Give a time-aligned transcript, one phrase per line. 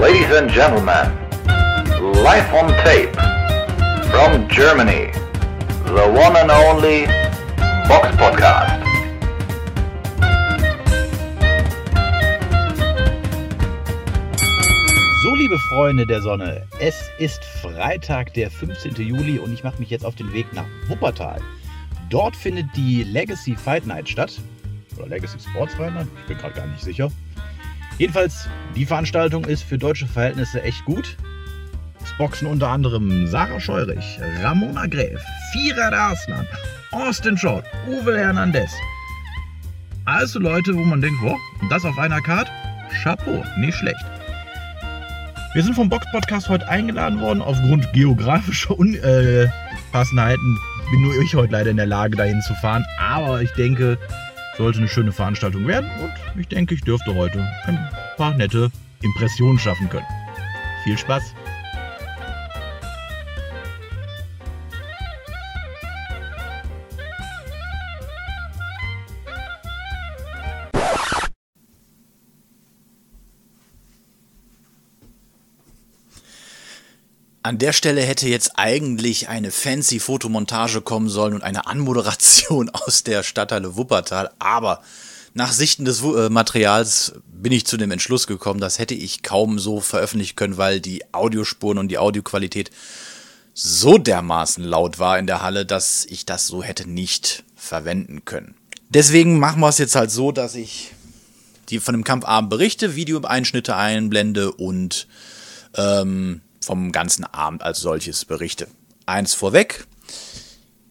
[0.00, 1.10] Ladies and gentlemen,
[2.22, 3.12] live on tape
[4.12, 5.10] from Germany,
[5.86, 7.06] the one and only
[7.88, 8.80] Box Podcast.
[15.24, 18.94] So, liebe Freunde der Sonne, es ist Freitag, der 15.
[18.94, 21.40] Juli und ich mache mich jetzt auf den Weg nach Wuppertal.
[22.08, 24.40] Dort findet die Legacy Fight Night statt.
[24.96, 27.10] Oder Legacy Sports Fight Night, ich bin gerade gar nicht sicher.
[27.98, 31.16] Jedenfalls, die Veranstaltung ist für deutsche Verhältnisse echt gut.
[32.02, 35.20] Es boxen unter anderem Sarah Scheurich, Ramona Gräf,
[35.52, 36.46] Vierer Arslan,
[36.92, 38.70] Austin Short, Uwe Hernandez.
[40.04, 41.36] Also Leute, wo man denkt, boah,
[41.70, 42.50] das auf einer Karte?
[43.02, 44.04] Chapeau, nicht schlecht.
[45.54, 47.42] Wir sind vom Box-Podcast heute eingeladen worden.
[47.42, 52.86] Aufgrund geografischer Unpassenheiten äh, bin nur ich heute leider in der Lage, dahin zu fahren.
[53.00, 53.98] Aber ich denke,
[54.58, 55.88] sollte eine schöne Veranstaltung werden.
[56.02, 57.78] Und ich denke, ich dürfte heute ein
[58.16, 58.70] paar nette
[59.02, 60.06] Impressionen schaffen können.
[60.84, 61.34] Viel Spaß!
[77.48, 83.04] An der Stelle hätte jetzt eigentlich eine fancy Fotomontage kommen sollen und eine Anmoderation aus
[83.04, 84.82] der Stadthalle Wuppertal, aber
[85.32, 89.58] nach Sichten des äh, Materials bin ich zu dem Entschluss gekommen, das hätte ich kaum
[89.58, 92.70] so veröffentlichen können, weil die Audiospuren und die Audioqualität
[93.54, 98.56] so dermaßen laut war in der Halle, dass ich das so hätte nicht verwenden können.
[98.90, 100.92] Deswegen machen wir es jetzt halt so, dass ich
[101.70, 105.06] die von dem Kampfabend berichte, Videoeinschnitte einblende und
[105.74, 108.68] ähm, vom ganzen Abend als solches berichte.
[109.06, 109.86] Eins vorweg.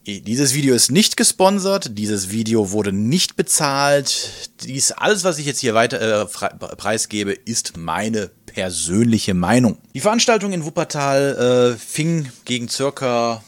[0.08, 4.50] Dieses Video ist nicht gesponsert, dieses Video wurde nicht bezahlt.
[4.64, 6.26] Dies, alles, was ich jetzt hier weiter äh,
[6.78, 9.78] preisgebe, ist meine persönliche Meinung.
[9.94, 13.44] Die Veranstaltung in Wuppertal äh, fing gegen circa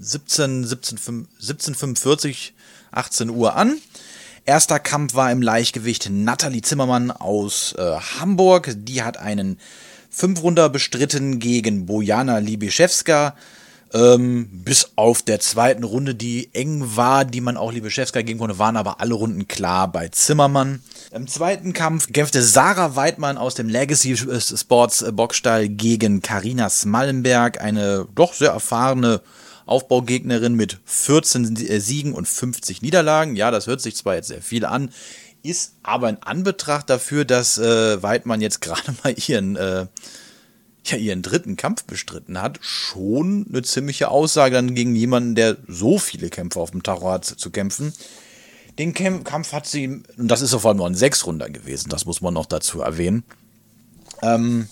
[0.00, 2.54] 17, 17, 1745,
[2.90, 3.76] 18 Uhr an.
[4.46, 8.74] Erster Kampf war im Leichtgewicht Nathalie Zimmermann aus äh, Hamburg.
[8.78, 9.60] Die hat einen
[10.10, 13.34] Fünf Runder bestritten gegen Bojana Libiszewska.
[13.94, 18.58] Ähm, bis auf der zweiten Runde, die eng war, die man auch Libiszewska geben konnte,
[18.58, 20.82] waren aber alle Runden klar bei Zimmermann.
[21.10, 28.06] Im zweiten Kampf kämpfte Sarah Weidmann aus dem Legacy Sports Boxstall gegen Karina Smallenberg, eine
[28.14, 29.22] doch sehr erfahrene
[29.64, 33.36] Aufbaugegnerin mit 14 Siegen und 50 Niederlagen.
[33.36, 34.90] Ja, das hört sich zwar jetzt sehr viel an,
[35.48, 39.86] ist aber in Anbetracht dafür, dass äh, Weidmann jetzt gerade mal ihren, äh,
[40.84, 45.98] ja, ihren dritten Kampf bestritten hat, schon eine ziemliche Aussage dann gegen jemanden, der so
[45.98, 47.92] viele Kämpfe auf dem Tacho hat zu kämpfen.
[48.78, 52.34] Den Kampf hat sie, und das ist auf einmal ein Sechsrunder gewesen, das muss man
[52.34, 53.24] noch dazu erwähnen.
[54.22, 54.68] Ähm,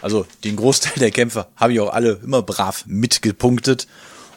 [0.00, 3.86] also den Großteil der Kämpfe habe ich auch alle immer brav mitgepunktet.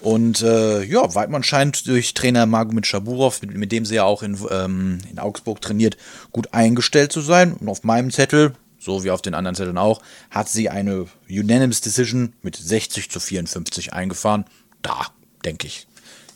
[0.01, 4.23] Und äh, ja, Weidmann scheint durch Trainer Magomed Schaburov, mit, mit, dem sie ja auch
[4.23, 5.95] in, ähm, in Augsburg trainiert,
[6.31, 7.53] gut eingestellt zu sein.
[7.53, 10.01] Und auf meinem Zettel, so wie auf den anderen Zetteln auch,
[10.31, 14.45] hat sie eine Unanimous Decision mit 60 zu 54 eingefahren.
[14.81, 15.07] Da,
[15.45, 15.87] denke ich,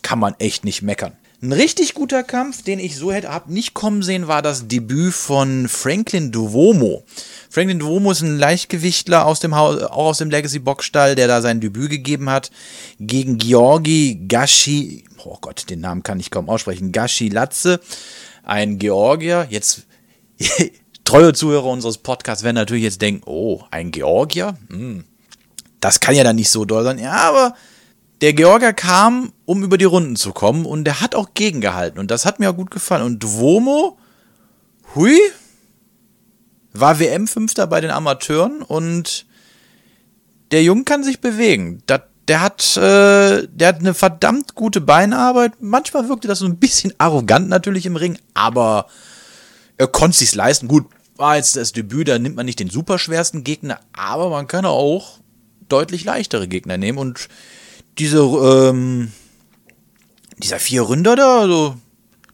[0.03, 1.13] kann man echt nicht meckern.
[1.45, 5.13] Ein richtig guter Kampf, den ich so hätte hab nicht kommen sehen, war das Debüt
[5.13, 7.03] von Franklin Duomo.
[7.51, 11.43] Franklin Duomo ist ein Leichtgewichtler aus dem Haus, auch aus dem Legacy Boxstall, der da
[11.43, 12.49] sein Debüt gegeben hat
[12.99, 17.79] gegen Georgi Gashi, oh Gott, den Namen kann ich kaum aussprechen, Gashi Latze,
[18.41, 19.45] ein Georgier.
[19.51, 19.83] Jetzt
[21.03, 24.57] treue Zuhörer unseres Podcasts werden natürlich jetzt denken, oh, ein Georgier?
[24.71, 25.03] Hm,
[25.79, 26.97] das kann ja dann nicht so doll sein.
[26.97, 27.55] Ja, aber
[28.25, 32.09] der Georger kam, um über die Runden zu kommen und der hat auch gegengehalten und
[32.09, 33.03] das hat mir auch gut gefallen.
[33.03, 33.99] Und Duomo,
[34.95, 35.15] hui,
[36.73, 39.27] war WM-Fünfter bei den Amateuren und
[40.49, 41.83] der Junge kann sich bewegen.
[41.85, 45.51] Das, der hat, äh, der hat eine verdammt gute Beinarbeit.
[45.59, 48.87] Manchmal wirkte das so ein bisschen arrogant natürlich im Ring, aber
[49.77, 50.67] er konnte sich's leisten.
[50.67, 54.65] Gut, war jetzt das Debüt, da nimmt man nicht den superschwersten Gegner, aber man kann
[54.65, 55.19] auch
[55.69, 57.29] deutlich leichtere Gegner nehmen und
[57.97, 59.11] diese, ähm,
[60.37, 61.77] dieser vier Rinder da, also,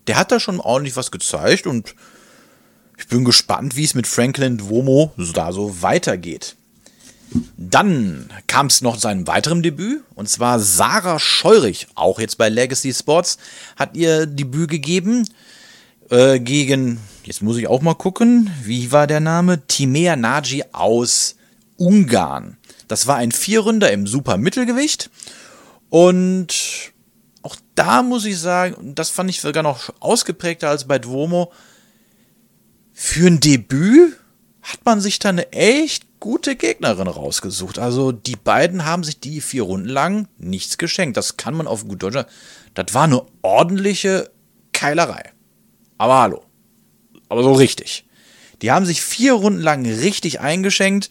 [0.07, 1.95] der hat da schon ordentlich was gezeigt und
[2.97, 6.55] ich bin gespannt, wie es mit Franklin Duomo da so weitergeht.
[7.55, 12.49] Dann kam es noch zu einem weiteren Debüt und zwar Sarah Scheurich, auch jetzt bei
[12.49, 13.37] Legacy Sports,
[13.75, 15.27] hat ihr Debüt gegeben
[16.09, 19.65] äh, gegen, jetzt muss ich auch mal gucken, wie war der Name?
[19.65, 21.35] Timea Naji aus
[21.77, 22.57] Ungarn.
[22.87, 25.09] Das war ein Vierründer im Super-Mittelgewicht
[25.91, 26.93] und
[27.41, 31.51] auch da muss ich sagen, das fand ich sogar noch ausgeprägter als bei Duomo.
[32.93, 34.17] Für ein Debüt
[34.61, 37.77] hat man sich da eine echt gute Gegnerin rausgesucht.
[37.77, 41.17] Also die beiden haben sich die vier Runden lang nichts geschenkt.
[41.17, 42.25] Das kann man auf gut Deutsch
[42.73, 44.31] Das war eine ordentliche
[44.71, 45.33] Keilerei.
[45.97, 46.45] Aber hallo.
[47.27, 48.05] Aber so richtig.
[48.61, 51.09] Die haben sich vier Runden lang richtig eingeschenkt.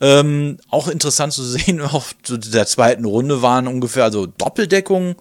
[0.00, 5.16] Ähm, auch interessant zu sehen, auf der zweiten Runde waren ungefähr also Doppeldeckung.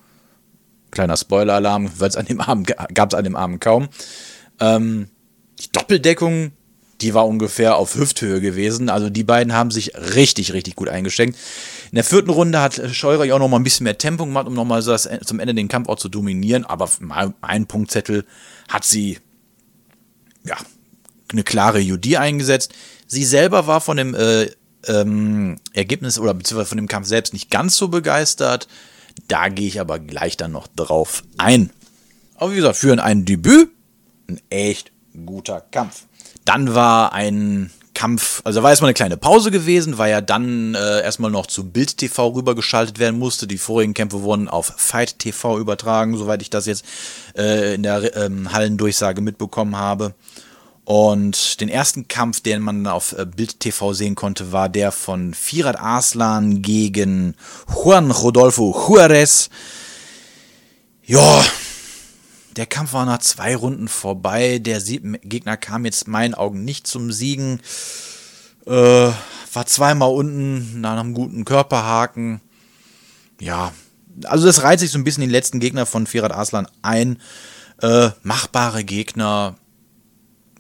[0.92, 3.90] Kleiner Spoiler-Alarm, weil es an dem Abend gab es an dem Abend kaum.
[4.60, 5.10] Ähm,
[5.60, 6.52] die Doppeldeckung,
[7.02, 8.90] die war ungefähr auf Hüfthöhe gewesen.
[8.90, 11.38] Also die beiden haben sich richtig, richtig gut eingeschenkt.
[11.92, 14.54] In der vierten Runde hat Scheurer auch noch mal ein bisschen mehr Tempo gemacht, um
[14.54, 16.66] noch mal so zum Ende den Kampf auch zu dominieren.
[16.66, 16.90] Aber
[17.42, 18.26] ein Punktzettel
[18.70, 19.20] hat sie
[20.46, 20.56] ja
[21.32, 22.74] eine klare Judy eingesetzt.
[23.08, 24.50] Sie selber war von dem äh,
[24.88, 28.68] ähm, Ergebnis oder beziehungsweise von dem Kampf selbst nicht ganz so begeistert.
[29.28, 31.72] Da gehe ich aber gleich dann noch drauf ein.
[32.36, 33.70] Aber wie gesagt, für ein Debüt
[34.28, 34.92] ein echt
[35.26, 36.04] guter Kampf.
[36.44, 41.02] Dann war ein Kampf, also war erstmal eine kleine Pause gewesen, weil ja dann äh,
[41.02, 43.48] erstmal noch zu Bild TV rübergeschaltet werden musste.
[43.48, 46.86] Die vorigen Kämpfe wurden auf Fight TV übertragen, soweit ich das jetzt
[47.36, 50.14] äh, in der ähm, Hallendurchsage mitbekommen habe.
[50.86, 55.34] Und den ersten Kampf, den man auf äh, Bild TV sehen konnte, war der von
[55.34, 57.36] Firat Arslan gegen
[57.68, 59.50] Juan Rodolfo Juarez.
[61.04, 61.44] Ja,
[62.56, 64.60] der Kampf war nach zwei Runden vorbei.
[64.60, 67.62] Der Gegner kam jetzt meinen Augen nicht zum Siegen.
[68.68, 69.10] Äh,
[69.54, 72.42] war zweimal unten nach einem guten Körperhaken.
[73.40, 73.74] Ja,
[74.26, 77.20] also das reiht sich so ein bisschen den letzten Gegner von Firat Arslan ein.
[77.82, 79.56] Äh, machbare Gegner,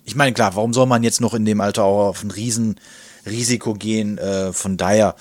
[0.06, 3.74] ich meine, klar, warum soll man jetzt noch in dem Alter auch auf ein Riesenrisiko
[3.74, 4.18] gehen?
[4.18, 5.16] Äh, von daher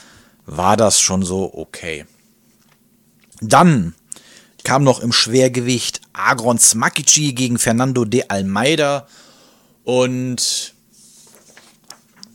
[0.46, 2.04] war das schon so okay.
[3.40, 3.94] Dann
[4.62, 9.06] kam noch im Schwergewicht Agron Smakici gegen Fernando de Almeida.
[9.84, 10.74] Und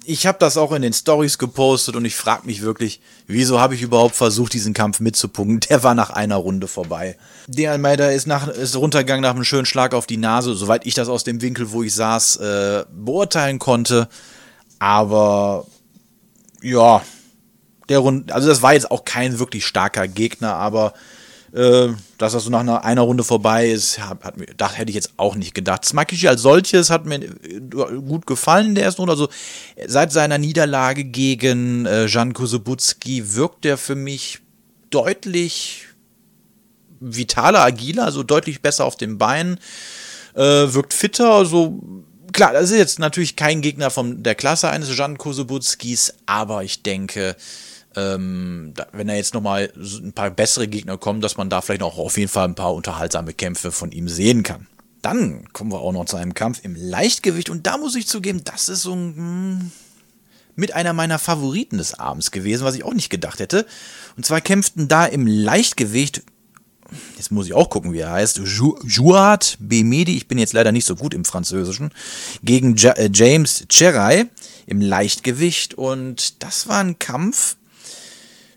[0.06, 3.00] ich habe das auch in den Stories gepostet und ich frage mich wirklich,
[3.30, 5.60] wieso habe ich überhaupt versucht, diesen Kampf mitzupunkten?
[5.70, 7.16] Der war nach einer Runde vorbei.
[7.48, 10.96] Der Almeida ist, nach, ist runtergegangen nach einem schönen Schlag auf die Nase, soweit ich
[10.96, 14.10] das aus dem Winkel, wo ich saß, äh, beurteilen konnte.
[14.80, 15.68] Aber
[16.62, 17.04] ja,
[17.88, 20.94] der Rund, also das war jetzt auch kein wirklich starker Gegner, aber
[21.52, 25.36] dass das so nach einer, Runde vorbei ist, hat, hat das hätte ich jetzt auch
[25.36, 25.86] nicht gedacht.
[25.86, 27.60] Smakishi als solches hat mir äh,
[28.08, 29.14] gut gefallen in der ersten Runde.
[29.14, 29.30] Also
[29.88, 34.40] seit seiner Niederlage gegen äh, Jan Kusubutski wirkt er für mich
[34.90, 35.88] deutlich
[37.00, 39.60] vitaler, agiler, also deutlich besser auf den Beinen,
[40.36, 41.82] äh, wirkt fitter, also
[42.32, 46.84] klar, das ist jetzt natürlich kein Gegner von der Klasse eines Jan Kosubutskis, aber ich
[46.84, 47.36] denke,
[48.00, 51.84] ähm, da, wenn da jetzt nochmal ein paar bessere Gegner kommen, dass man da vielleicht
[51.84, 54.68] auch auf jeden Fall ein paar unterhaltsame Kämpfe von ihm sehen kann.
[55.02, 58.44] Dann kommen wir auch noch zu einem Kampf im Leichtgewicht und da muss ich zugeben,
[58.44, 59.72] das ist so ein, hm,
[60.56, 63.66] mit einer meiner Favoriten des Abends gewesen, was ich auch nicht gedacht hätte.
[64.18, 66.24] Und zwar kämpften da im Leichtgewicht
[67.18, 68.40] jetzt muss ich auch gucken, wie er heißt,
[68.84, 71.92] Juat Bemedi, ich bin jetzt leider nicht so gut im Französischen,
[72.44, 74.28] gegen äh, James Cherai
[74.66, 75.74] im Leichtgewicht.
[75.74, 77.58] Und das war ein Kampf,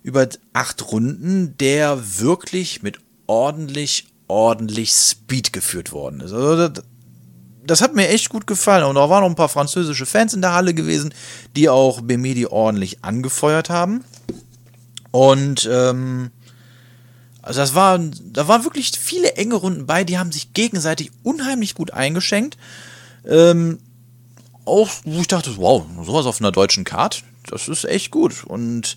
[0.03, 6.33] über acht Runden, der wirklich mit ordentlich, ordentlich Speed geführt worden ist.
[6.33, 6.85] Also das,
[7.65, 8.85] das hat mir echt gut gefallen.
[8.85, 11.15] Und da waren noch ein paar französische Fans in der Halle gewesen,
[11.57, 14.05] die auch Bemedi ordentlich angefeuert haben.
[15.13, 16.31] Und ähm,
[17.43, 21.75] also das war, da waren wirklich viele enge Runden bei, die haben sich gegenseitig unheimlich
[21.75, 22.57] gut eingeschenkt.
[23.27, 23.79] Ähm,
[24.65, 28.45] auch, wo ich dachte, wow, sowas auf einer deutschen Card, das ist echt gut.
[28.45, 28.97] Und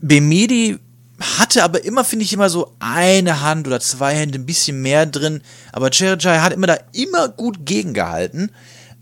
[0.00, 0.78] Bemedi
[1.20, 5.06] hatte aber immer, finde ich, immer so eine Hand oder zwei Hände ein bisschen mehr
[5.06, 5.42] drin.
[5.72, 8.52] Aber Cherjai hat immer da immer gut gegengehalten.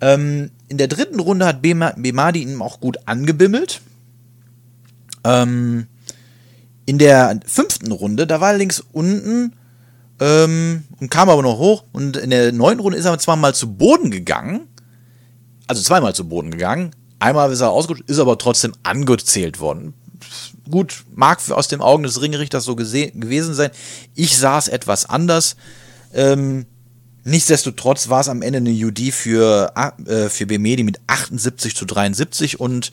[0.01, 3.81] Ähm, in der dritten Runde hat Bemadi ihn auch gut angebimmelt.
[5.25, 5.87] Ähm,
[6.87, 9.55] in der fünften Runde, da war er links unten
[10.21, 11.85] ähm, und kam aber noch hoch.
[11.93, 14.69] Und in der neunten Runde ist er zwar mal zu Boden gegangen.
[15.67, 16.93] Also zweimal zu Boden gegangen.
[17.19, 19.95] Einmal ist er ausgerutscht, ist aber trotzdem angezählt worden
[20.71, 23.71] gut, mag aus den Augen des Ringrichters so gewesen sein.
[24.15, 25.57] Ich sah es etwas anders.
[26.13, 26.67] Ähm,
[27.25, 29.73] nichtsdestotrotz war es am Ende eine UD für,
[30.07, 32.93] äh, für Bemedi mit 78 zu 73 und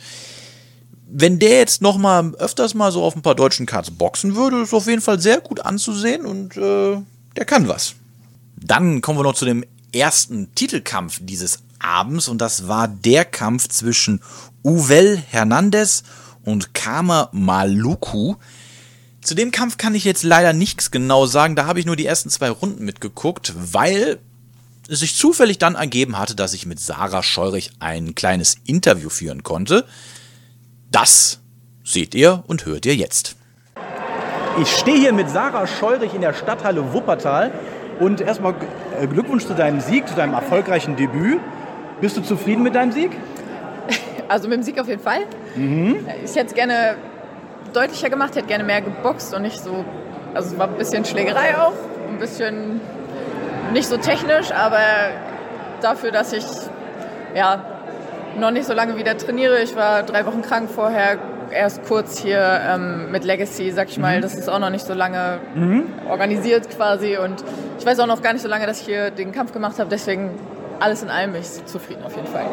[1.15, 4.63] wenn der jetzt noch mal öfters mal so auf ein paar deutschen Cards boxen würde,
[4.63, 6.97] ist auf jeden Fall sehr gut anzusehen und äh,
[7.35, 7.93] der kann was.
[8.55, 9.63] Dann kommen wir noch zu dem
[9.93, 14.21] ersten Titelkampf dieses Abends und das war der Kampf zwischen
[14.63, 16.13] Uvel Hernandez und
[16.73, 18.35] Kama Maluku.
[19.21, 21.55] Zu dem Kampf kann ich jetzt leider nichts genau sagen.
[21.55, 24.19] Da habe ich nur die ersten zwei Runden mitgeguckt, weil
[24.89, 29.43] es sich zufällig dann ergeben hatte, dass ich mit Sarah Scheurich ein kleines Interview führen
[29.43, 29.85] konnte.
[30.91, 31.39] Das
[31.83, 33.35] seht ihr und hört ihr jetzt.
[34.61, 37.51] Ich stehe hier mit Sarah Scheurich in der Stadthalle Wuppertal
[37.99, 38.55] und erstmal
[38.99, 41.39] äh, Glückwunsch zu deinem Sieg, zu deinem erfolgreichen Debüt.
[42.01, 43.11] Bist du zufrieden mit deinem Sieg?
[44.33, 45.19] Also mit dem Sieg auf jeden Fall.
[45.53, 46.07] Mhm.
[46.25, 46.95] Ich hätte es gerne
[47.71, 49.85] deutlicher gemacht, hätte gerne mehr geboxt und nicht so.
[50.33, 51.73] Also es war ein bisschen Schlägerei auch,
[52.09, 52.81] ein bisschen
[53.73, 54.79] nicht so technisch, aber
[55.81, 56.45] dafür, dass ich
[57.35, 57.63] ja
[58.39, 59.61] noch nicht so lange wieder trainiere.
[59.61, 61.19] Ich war drei Wochen krank vorher,
[61.51, 64.19] erst kurz hier ähm, mit Legacy, sag ich mal.
[64.19, 65.37] Das ist auch noch nicht so lange
[66.09, 67.43] organisiert quasi und
[67.77, 69.91] ich weiß auch noch gar nicht so lange, dass ich hier den Kampf gemacht habe.
[69.91, 70.31] Deswegen
[70.83, 72.45] alles in allem bin ich zufrieden auf jeden Fall.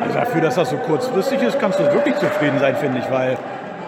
[0.00, 3.38] Also dafür, dass das so kurzfristig ist, kannst du wirklich zufrieden sein, finde ich, weil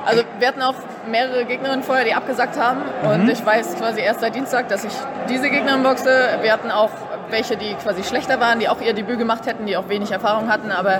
[0.06, 0.76] Also wir hatten auch
[1.10, 2.82] mehrere Gegnerinnen vorher, die abgesagt haben.
[3.02, 4.92] Und ich weiß quasi erst seit Dienstag, dass ich
[5.28, 6.38] diese Gegnerin boxe.
[6.40, 6.90] Wir hatten auch
[7.30, 10.48] welche, die quasi schlechter waren, die auch ihr Debüt gemacht hätten, die auch wenig Erfahrung
[10.48, 10.70] hatten.
[10.70, 10.98] Aber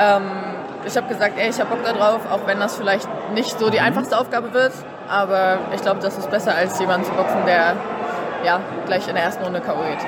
[0.00, 0.30] ähm,
[0.86, 3.68] ich habe gesagt, ey, ich habe Bock da drauf, auch wenn das vielleicht nicht so
[3.68, 4.72] die einfachste Aufgabe wird.
[5.08, 7.74] Aber ich glaube, das ist besser, als jemanden zu boxen, der
[8.44, 9.82] ja, gleich in der ersten Runde K.O.
[9.82, 10.00] geht.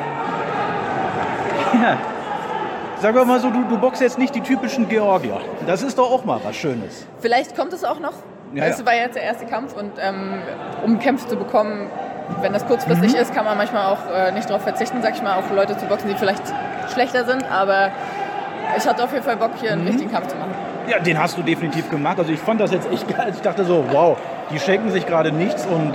[1.83, 1.99] Ja,
[3.00, 5.40] sagen wir mal so, du, du boxst jetzt nicht die typischen Georgier.
[5.66, 7.07] Das ist doch auch mal was Schönes.
[7.21, 8.12] Vielleicht kommt es auch noch.
[8.54, 8.87] Ja, Es ja.
[8.87, 10.40] war jetzt der erste Kampf und ähm,
[10.85, 11.90] um Kämpfe zu bekommen,
[12.40, 13.19] wenn das kurzfristig Mhm.
[13.19, 15.87] ist, kann man manchmal auch äh, nicht darauf verzichten, sag ich mal, auch Leute zu
[15.87, 16.43] boxen, die vielleicht
[16.93, 17.45] schlechter sind.
[17.50, 17.90] Aber
[18.76, 19.88] ich hatte auf jeden Fall Bock, hier einen Mhm.
[19.88, 20.54] richtigen Kampf zu machen.
[20.87, 22.19] Ja, den hast du definitiv gemacht.
[22.19, 23.33] Also ich fand das jetzt echt geil.
[23.35, 24.16] Ich dachte so, wow,
[24.52, 25.93] die schenken sich gerade nichts und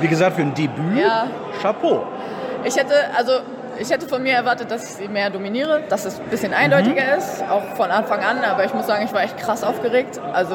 [0.00, 1.26] wie gesagt, für ein Debüt, Ja.
[1.62, 2.04] Chapeau.
[2.64, 3.32] Ich hätte, also
[3.78, 7.02] ich hätte von mir erwartet, dass ich sie mehr dominiere, dass es ein bisschen eindeutiger
[7.12, 7.18] Mhm.
[7.18, 8.42] ist, auch von Anfang an.
[8.44, 10.20] Aber ich muss sagen, ich war echt krass aufgeregt.
[10.32, 10.54] Also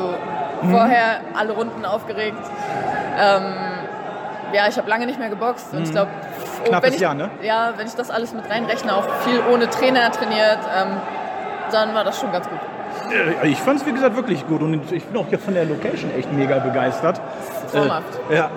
[0.61, 0.71] Mhm.
[0.71, 2.37] vorher alle Runden aufgeregt.
[3.19, 3.43] Ähm,
[4.53, 6.63] ja, ich habe lange nicht mehr geboxt und ich glaube, Mhm.
[6.65, 7.29] Knappes ich, Jahr, ne?
[7.41, 10.97] Ja, wenn ich das alles mit reinrechne, auch viel ohne Trainer trainiert, ähm,
[11.71, 12.59] dann war das schon ganz gut.
[13.43, 15.65] Äh, Ich fand es, wie gesagt, wirklich gut und ich bin auch hier von der
[15.65, 17.19] Location echt mega begeistert.
[17.71, 18.03] Traumhaft.
[18.29, 18.49] Äh, ja,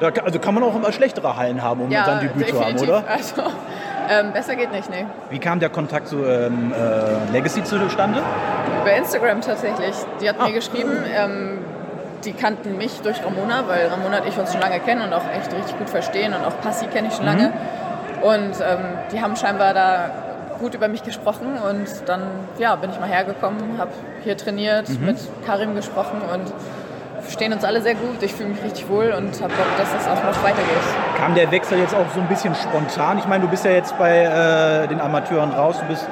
[0.00, 2.78] da, also kann man auch immer schlechtere Hallen haben, um Ja, sein Debüt zu haben,
[2.78, 3.04] oder?
[3.08, 3.42] Also
[4.08, 5.06] ähm, besser geht nicht, nee.
[5.30, 8.22] Wie kam der Kontakt zu ähm, äh, Legacy zustande?
[8.82, 9.94] Über Instagram tatsächlich.
[10.20, 10.46] Die hat Ah.
[10.46, 11.58] mir geschrieben, ähm,
[12.24, 15.22] die kannten mich durch Ramona, weil Ramona und ich uns schon lange kennen und auch
[15.36, 17.52] echt richtig gut verstehen und auch Passi kenne ich schon lange.
[18.22, 18.78] Und ähm,
[19.12, 20.10] die haben scheinbar da
[20.58, 22.22] gut über mich gesprochen und dann
[22.58, 23.90] ja, bin ich mal hergekommen, habe
[24.22, 26.52] hier trainiert, mit Karim gesprochen und
[27.24, 28.22] verstehen uns alle sehr gut.
[28.22, 30.64] Ich fühle mich richtig wohl und habe Bock, dass es auch noch weitergeht.
[31.18, 33.18] Kam der Wechsel jetzt auch so ein bisschen spontan?
[33.18, 34.18] Ich meine, du bist ja jetzt bei
[34.84, 36.06] äh, den Amateuren raus, du bist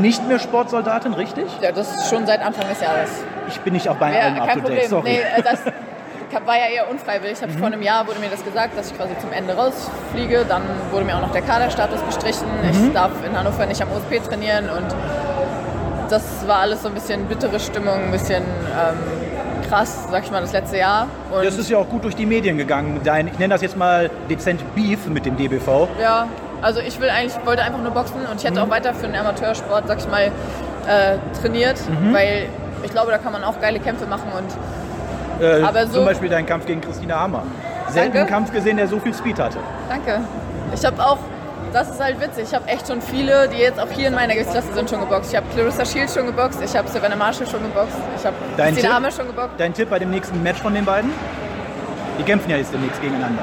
[0.00, 1.44] nicht mehr Sportsoldatin, richtig?
[1.62, 3.10] Ja, das ist schon seit Anfang des Jahres.
[3.48, 4.88] Ich bin nicht auch bei Ja, allem kein Problem.
[4.88, 5.10] sorry.
[5.10, 5.60] Nee, äh, das
[6.46, 7.38] war ja eher unfreiwillig.
[7.38, 10.44] Ich hab, Vor einem Jahr wurde mir das gesagt, dass ich quasi zum Ende rausfliege.
[10.48, 12.46] Dann wurde mir auch noch der Kaderstatus gestrichen.
[12.70, 14.86] Ich darf in Hannover nicht am OSP trainieren und
[16.10, 18.96] das war alles so ein bisschen bittere Stimmung, ein bisschen ähm,
[19.68, 21.06] krass, sag ich mal, das letzte Jahr.
[21.30, 23.00] Und Das ist ja auch gut durch die Medien gegangen.
[23.04, 25.88] Dein, ich nenne das jetzt mal dezent Beef mit dem DBV.
[26.00, 26.26] ja,
[26.62, 29.14] also ich will eigentlich, wollte einfach nur boxen und ich hätte auch weiter für den
[29.16, 31.76] Amateursport, sag ich mal, äh, trainiert,
[32.12, 32.46] weil
[32.82, 34.46] ich glaube, da kann man auch geile Kämpfe machen und
[35.40, 37.44] Äh, Aber so- zum Beispiel dein Kampf gegen Christina Hammer.
[37.90, 38.26] Selten einen.
[38.26, 39.58] Kampf gesehen, der so viel Speed hatte.
[39.88, 40.20] Danke.
[40.74, 41.18] Ich habe auch,
[41.72, 44.34] das ist halt witzig, ich habe echt schon viele, die jetzt auch hier in meiner
[44.34, 45.30] Gewichtsklasse sind, schon geboxt.
[45.30, 48.36] Ich habe Clarissa Shields schon geboxt, ich habe Savannah Marshall schon geboxt, ich habe
[48.74, 48.90] Tipp?
[48.92, 49.50] Hammer schon geboxt.
[49.58, 51.12] Dein Tipp bei dem nächsten Match von den beiden?
[52.18, 53.42] Die kämpfen ja jetzt demnächst gegeneinander.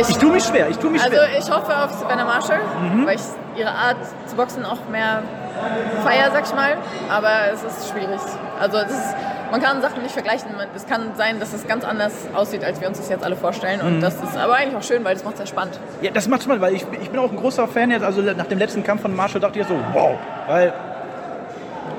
[0.00, 1.38] Ich, Ich tue mich schwer, ich tue mich also schwer.
[1.38, 2.60] ich hoffe auf Savannah Marshall,
[3.04, 3.96] weil ich ihre Art
[4.26, 5.22] zu boxen auch mehr
[6.04, 6.76] feier, sag ich mal.
[7.10, 8.20] Aber es ist schwierig.
[8.60, 9.14] Also es ist,
[9.50, 10.48] man kann Sachen nicht vergleichen.
[10.56, 13.36] Man- Es kann sein, dass es ganz anders aussieht, als wir uns das jetzt alle
[13.36, 13.80] vorstellen.
[13.80, 15.78] Und das ist aber eigentlich auch schön, weil das macht es ja spannend.
[16.02, 18.02] Ja, das macht Spaß, weil ich, ich bin auch ein großer Fan jetzt.
[18.04, 20.16] Also nach dem letzten Kampf von Marshall dachte ich so, wow.
[20.46, 20.72] Weil,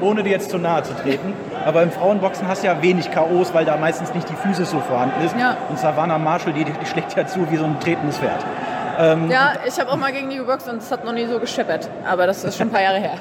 [0.02, 1.34] ohne dir jetzt zu nahe zu treten,
[1.66, 4.80] aber im Frauenboxen hast du ja wenig K.O.s, weil da meistens nicht die Physis so
[4.80, 5.36] vorhanden ist.
[5.38, 5.58] Ja.
[5.70, 8.44] Und Savannah Marshall, die, die schlägt ja zu wie so ein tretendes Pferd.
[9.30, 11.90] Ja, ich habe auch mal gegen die geboxt und es hat noch nie so gescheppert.
[12.06, 13.14] Aber das ist schon ein paar Jahre her.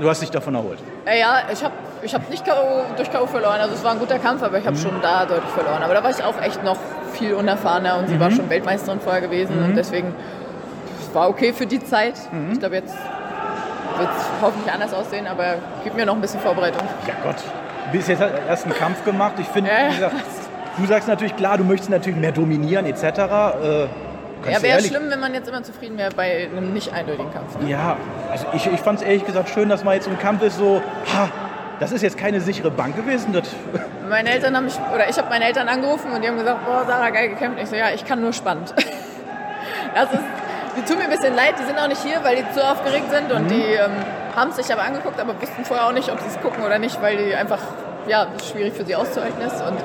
[0.00, 0.78] Du hast dich davon erholt.
[1.04, 3.26] Äh, ja, ich habe ich hab nicht KO, durch K.O.
[3.26, 3.60] verloren.
[3.60, 5.82] Also es war ein guter Kampf, aber ich habe schon da deutlich verloren.
[5.82, 6.76] Aber da war ich auch echt noch
[7.12, 9.62] viel unerfahrener und sie war schon Weltmeisterin vorher gewesen.
[9.62, 10.14] Und deswegen
[11.00, 12.14] es war okay für die Zeit.
[12.52, 12.94] Ich glaube, jetzt
[13.98, 16.82] wird es hoffentlich anders aussehen, aber gib mir noch ein bisschen Vorbereitung.
[17.06, 17.36] Ja Gott,
[17.86, 19.34] du bist jetzt erst einen Kampf gemacht.
[19.38, 20.10] Ich finde, Ja,
[20.78, 23.04] du sagst natürlich klar, du möchtest natürlich mehr dominieren etc.
[23.04, 23.86] Äh,
[24.50, 27.58] Ja, wäre schlimm, wenn man jetzt immer zufrieden wäre bei einem nicht eindeutigen Kampf.
[27.60, 27.70] Ne?
[27.70, 27.96] Ja,
[28.30, 30.82] also ich, ich fand es ehrlich gesagt schön, dass mal jetzt ein Kampf ist, so,
[31.14, 31.28] ha,
[31.82, 33.32] das ist jetzt keine sichere Bank gewesen.
[33.32, 33.42] Das,
[34.08, 36.84] Meine Eltern haben mich, oder ich habe meine Eltern angerufen und die haben gesagt, boah,
[36.86, 37.60] Sarah, geil gekämpft.
[37.60, 38.72] Ich so, ja, ich kann nur spannend.
[39.94, 40.22] Das ist,
[40.74, 43.10] die tun mir ein bisschen leid, die sind auch nicht hier, weil die zu aufgeregt
[43.10, 43.90] sind und die ähm,
[44.34, 46.78] haben es sich aber angeguckt, aber wussten vorher auch nicht, ob sie es gucken oder
[46.78, 47.58] nicht, weil die einfach,
[48.08, 49.60] ja, schwierig für sie auszuhalten ist.
[49.60, 49.76] Und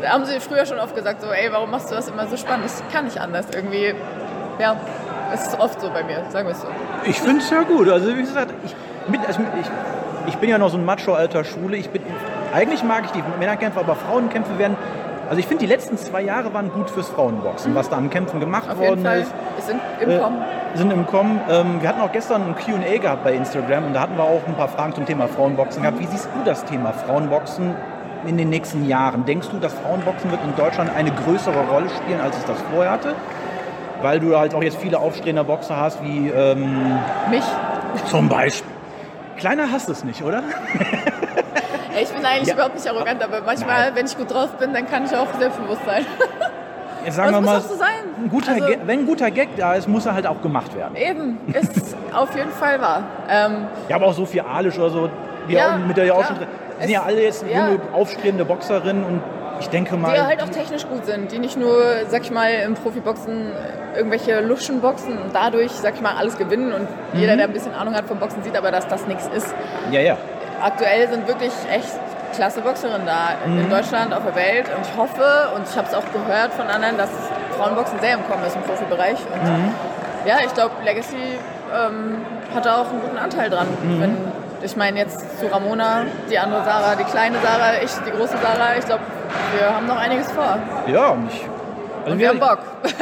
[0.00, 2.38] da haben sie früher schon oft gesagt, so, ey, warum machst du das immer so
[2.38, 2.64] spannend?
[2.64, 3.44] Das kann nicht anders.
[3.54, 3.92] Irgendwie,
[4.58, 4.76] ja,
[5.34, 6.68] es ist oft so bei mir, sagen wir es so.
[7.04, 7.90] Ich finde es ja gut.
[7.90, 8.74] Also wie gesagt, ich,
[9.08, 9.66] mit, also ich,
[10.26, 11.76] ich bin ja noch so ein Macho alter Schule.
[11.76, 12.02] Ich bin,
[12.54, 14.76] eigentlich mag ich die Männerkämpfe, aber Frauenkämpfe werden.
[15.28, 18.40] Also ich finde, die letzten zwei Jahre waren gut fürs Frauenboxen, was da an Kämpfen
[18.40, 19.30] gemacht Auf worden ist.
[19.56, 20.38] Wir sind im Äh, Kommen.
[20.74, 21.40] sind im Kommen.
[21.50, 24.40] Ähm, wir hatten auch gestern ein Q&A gehabt bei Instagram und da hatten wir auch
[24.46, 25.98] ein paar Fragen zum Thema Frauenboxen gehabt.
[26.00, 27.74] Wie siehst du das Thema Frauenboxen
[28.26, 29.26] in den nächsten Jahren?
[29.26, 32.90] Denkst du, dass Frauenboxen wird in Deutschland eine größere Rolle spielen, als es das vorher
[32.92, 33.14] hatte?
[34.00, 36.98] Weil du halt auch jetzt viele aufstrebende Boxer hast, wie ähm,
[37.30, 37.44] Mich.
[38.06, 38.72] zum Beispiel.
[39.38, 40.42] Kleiner hast du es nicht, oder?
[42.00, 42.54] Ich bin eigentlich Ja.
[42.54, 43.92] überhaupt nicht arrogant, aber manchmal, Nein.
[43.94, 46.04] wenn ich gut drauf bin, dann kann ich auch selbstbewusst sein.
[47.04, 47.88] Jetzt sagen wir mal, so sein.
[48.22, 50.74] ein guter Also- Gag, wenn ein guter Gag da ist, muss er halt auch gemacht
[50.76, 50.94] werden.
[50.96, 53.02] Eben, ist auf jeden Fall wahr.
[53.28, 55.10] Ähm, Ja, aber auch so viel Alisch oder so,
[55.48, 56.48] die Ja, auch, mit der ja auch schon drin.
[56.80, 59.22] Sind ja alle jetzt junge, aufstrebende Boxerinnen und
[59.60, 60.14] ich denke mal.
[60.14, 63.52] die halt auch technisch gut sind, die nicht nur, sag ich mal, im Profiboxen
[63.96, 67.20] irgendwelche Luschen boxen und dadurch, sag ich mal, alles gewinnen und Mhm.
[67.20, 69.54] jeder, der ein bisschen Ahnung hat vom Boxen, sieht aber, dass das nichts ist.
[69.90, 70.16] ja, ja.
[70.60, 71.88] Aktuell sind wirklich echt
[72.34, 73.60] klasse Boxerinnen da Mhm.
[73.60, 76.66] in Deutschland, auf der Welt und ich hoffe und ich habe es auch gehört von
[76.68, 77.10] anderen, dass
[77.56, 79.70] Frauenboxen sehr im Kommen ist im Profibereich und Mhm.
[80.26, 81.16] ja, ich glaube, Legacy
[81.74, 82.18] ähm,
[82.54, 83.66] hat da auch einen guten Anteil dran.
[83.82, 84.00] Mhm.
[84.00, 84.16] Wenn,
[84.62, 88.76] ich meine jetzt zu Ramona, die andere Sarah, die kleine Sarah, ich, die große Sarah,
[88.78, 89.02] ich glaube,
[89.58, 91.46] wir haben noch einiges vor Ja, und ich.
[92.02, 92.58] Also und wir haben Bock.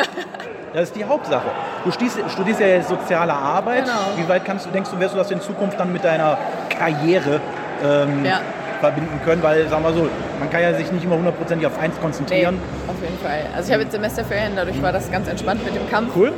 [0.73, 1.47] Das ist die Hauptsache.
[1.85, 3.85] Du studierst, studierst ja jetzt soziale Arbeit.
[3.85, 3.97] Genau.
[4.17, 6.37] Wie weit kannst du, denkst du, wirst du das in Zukunft dann mit deiner
[6.69, 7.41] Karriere
[7.83, 8.41] ähm, Ja.
[8.81, 9.43] verbinden können?
[9.43, 10.07] Weil, sagen wir so,
[10.39, 12.61] man kann ja sich nicht immer hundertprozentig auf eins Nee, konzentrieren.
[12.89, 13.41] auf jeden Fall.
[13.57, 16.15] Also ich habe jetzt Semesterferien, dadurch war das ganz entspannt mit dem Kampf.
[16.15, 16.33] Cool.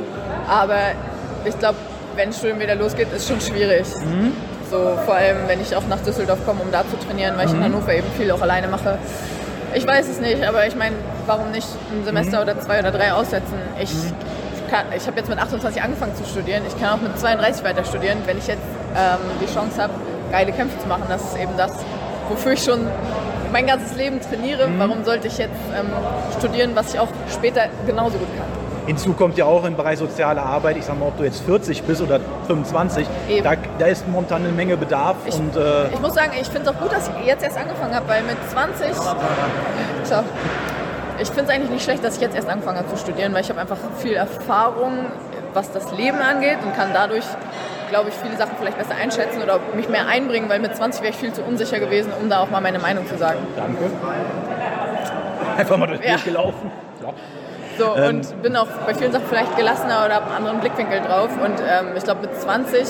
[0.47, 0.77] Aber
[1.43, 1.75] ich glaube,
[2.15, 3.87] wenn Studium wieder losgeht, ist schon schwierig.
[4.69, 7.53] So vor allem, wenn ich auch nach Düsseldorf komme, um da zu trainieren, weil ich
[7.53, 8.97] in Hannover eben viel auch alleine mache.
[9.73, 13.13] Ich weiß es nicht, aber ich meine, warum nicht ein Semester oder zwei oder drei
[13.13, 13.53] aussetzen?
[13.81, 13.91] Ich,
[14.69, 16.63] kann- ich habe jetzt mit 28 angefangen zu studieren.
[16.67, 18.61] Ich kann auch mit 32 weiter studieren, wenn ich jetzt
[18.95, 19.93] ähm, die Chance habe,
[20.31, 21.03] geile Kämpfe zu machen.
[21.09, 21.71] Das ist eben das,
[22.29, 22.87] wofür ich schon
[23.51, 24.69] mein ganzes Leben trainiere.
[24.77, 25.87] Warum sollte ich jetzt ähm,
[26.37, 28.45] studieren, was ich auch später genauso gut kann?
[28.85, 31.83] Hinzu kommt ja auch im Bereich soziale Arbeit, ich sag mal, ob du jetzt 40
[31.83, 33.43] bist oder 25, Eben.
[33.43, 35.17] da, da ist momentan eine Menge Bedarf.
[35.25, 37.57] Ich- und äh, Ich muss sagen, ich finde es auch gut, dass ich jetzt erst
[37.57, 38.87] angefangen habe, weil mit 20.
[40.07, 40.23] Tja,
[41.19, 43.41] ich finde es eigentlich nicht schlecht, dass ich jetzt erst angefangen habe zu studieren, weil
[43.41, 45.05] ich habe einfach viel Erfahrung,
[45.53, 47.25] was das Leben angeht und kann dadurch,
[47.89, 51.11] glaube ich, viele Sachen vielleicht besser einschätzen oder mich mehr einbringen, weil mit 20 wäre
[51.11, 53.39] ich viel zu unsicher gewesen, um da auch mal meine Meinung zu sagen.
[53.55, 53.85] danke.
[55.57, 56.11] Einfach mal durchs Ja.
[56.13, 56.71] Bild gelaufen.
[57.03, 57.09] Ja.
[57.79, 58.17] So, Ähm.
[58.17, 61.29] und bin auch bei vielen Sachen vielleicht gelassener oder habe einen anderen Blickwinkel drauf.
[61.41, 62.85] Und ähm, ich glaube, mit 20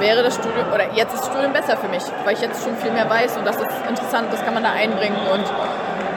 [0.00, 2.74] wäre das Studium, oder jetzt ist das Studium besser für mich, weil ich jetzt schon
[2.76, 5.16] viel mehr weiß und das ist interessant, das kann man da einbringen.
[5.32, 5.44] Und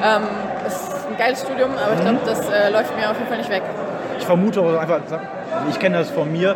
[0.03, 0.23] ähm,
[0.65, 3.37] es ist ein geiles Studium, aber ich glaube, das äh, läuft mir auf jeden Fall
[3.37, 3.63] nicht weg.
[4.19, 4.99] Ich vermute auch einfach,
[5.69, 6.55] ich kenne das von mir,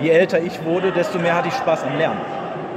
[0.00, 2.20] je älter ich wurde, desto mehr hatte ich Spaß am Lernen.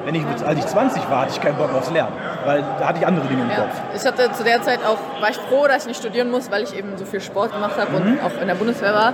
[0.06, 2.14] Wenn ich, als ich 20 war, hatte ich keinen Bock aufs Lernen,
[2.46, 3.56] weil da hatte ich andere Dinge im Ja.
[3.56, 3.76] Kopf.
[3.96, 6.64] Ich hatte zu der Zeit auch, war ich froh, dass ich nicht studieren muss, weil
[6.64, 9.14] ich eben so viel Sport gemacht habe und auch in der Bundeswehr war,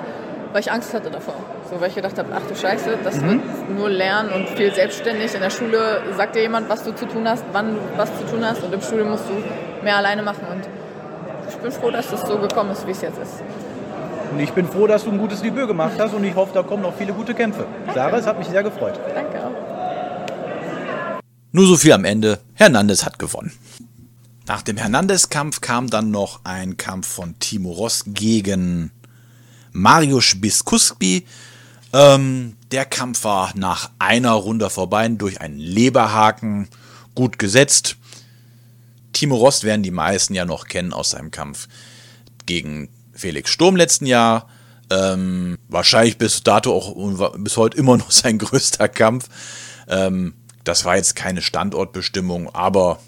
[0.53, 1.33] weil ich Angst hatte davor.
[1.69, 3.39] So, weil ich gedacht habe, ach du Scheiße, das wird
[3.77, 5.33] nur lernen und viel selbstständig.
[5.35, 8.25] In der Schule sagt dir jemand, was du zu tun hast, wann du was zu
[8.25, 10.45] tun hast und im Studium musst du mehr alleine machen.
[10.51, 10.61] Und
[11.49, 13.43] ich bin froh, dass das so gekommen ist, wie es jetzt ist.
[14.31, 16.61] Und ich bin froh, dass du ein gutes Debüt gemacht hast und ich hoffe, da
[16.61, 17.65] kommen noch viele gute Kämpfe.
[17.93, 18.99] Sarah, es hat mich sehr gefreut.
[19.15, 19.46] Danke auch.
[21.51, 22.39] Nur so viel am Ende.
[22.53, 23.51] Hernandez hat gewonnen.
[24.47, 28.91] Nach dem Hernandez-Kampf kam dann noch ein Kampf von Timo Ross gegen
[29.73, 31.25] Mariusz Biskuski.
[31.93, 36.69] Ähm, der Kampf war nach einer Runde vorbei durch einen Leberhaken
[37.15, 37.97] gut gesetzt.
[39.13, 41.67] Timo Rost werden die meisten ja noch kennen aus seinem Kampf
[42.45, 44.47] gegen Felix Sturm letzten Jahr.
[44.89, 49.27] Ähm, wahrscheinlich bis dato auch bis heute immer noch sein größter Kampf.
[49.87, 50.35] Ähm,
[50.67, 52.99] das war jetzt keine Standortbestimmung, aber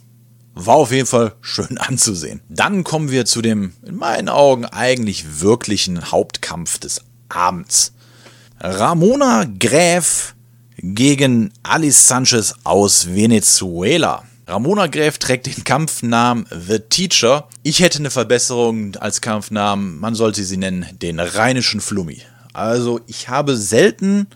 [0.54, 2.42] war auf jeden Fall schön anzusehen.
[2.50, 7.94] Dann kommen wir zu dem, in meinen Augen, eigentlich wirklichen Hauptkampf des Abends.
[8.60, 10.36] Ramona Gräf
[10.78, 14.24] gegen Alice Sanchez aus Venezuela.
[14.48, 17.48] Ramona Gräf trägt den Kampfnamen The Teacher.
[17.64, 20.00] Ich hätte eine Verbesserung als Kampfnamen.
[20.00, 22.22] Man sollte sie nennen den rheinischen Flummi.
[22.54, 24.28] Also ich habe selten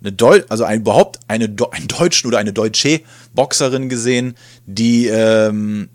[0.00, 3.00] eine Deu also ein, überhaupt eine Do einen Deutschen oder eine deutsche
[3.34, 4.34] Boxerin gesehen,
[4.66, 5.88] die ähm,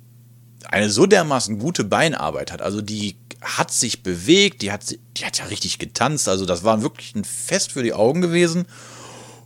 [0.69, 2.61] eine so dermaßen gute Beinarbeit hat.
[2.61, 6.27] Also die hat sich bewegt, die hat, die hat ja richtig getanzt.
[6.29, 8.65] Also das war wirklich ein Fest für die Augen gewesen.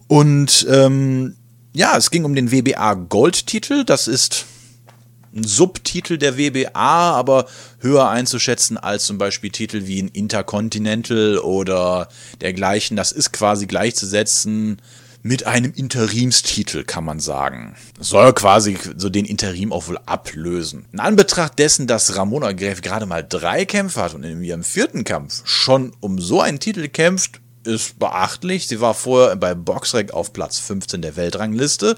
[0.08, 1.36] Und ähm,
[1.74, 3.84] ja, es ging um den WBA Gold-Titel.
[3.84, 4.46] Das ist
[5.38, 7.46] ein Subtitel der WBA, aber
[7.80, 12.10] höher einzuschätzen als zum Beispiel Titel wie ein Intercontinental oder
[12.42, 12.98] dergleichen.
[12.98, 14.82] Das ist quasi gleichzusetzen
[15.24, 17.76] mit einem Interimstitel, kann man sagen.
[18.00, 20.86] Soll quasi so den Interim auch wohl ablösen.
[20.94, 25.04] In Anbetracht dessen, dass Ramona Gräf gerade mal drei Kämpfe hat und in ihrem vierten
[25.04, 28.68] Kampf schon um so einen Titel kämpft, ist beachtlich.
[28.68, 31.98] Sie war vorher bei Boxrec auf Platz 15 der Weltrangliste,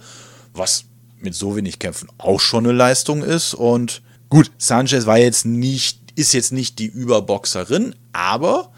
[0.54, 0.86] was
[1.24, 3.54] mit so wenig Kämpfen auch schon eine Leistung ist.
[3.54, 8.72] Und gut, Sanchez war jetzt nicht, ist jetzt nicht die Überboxerin, aber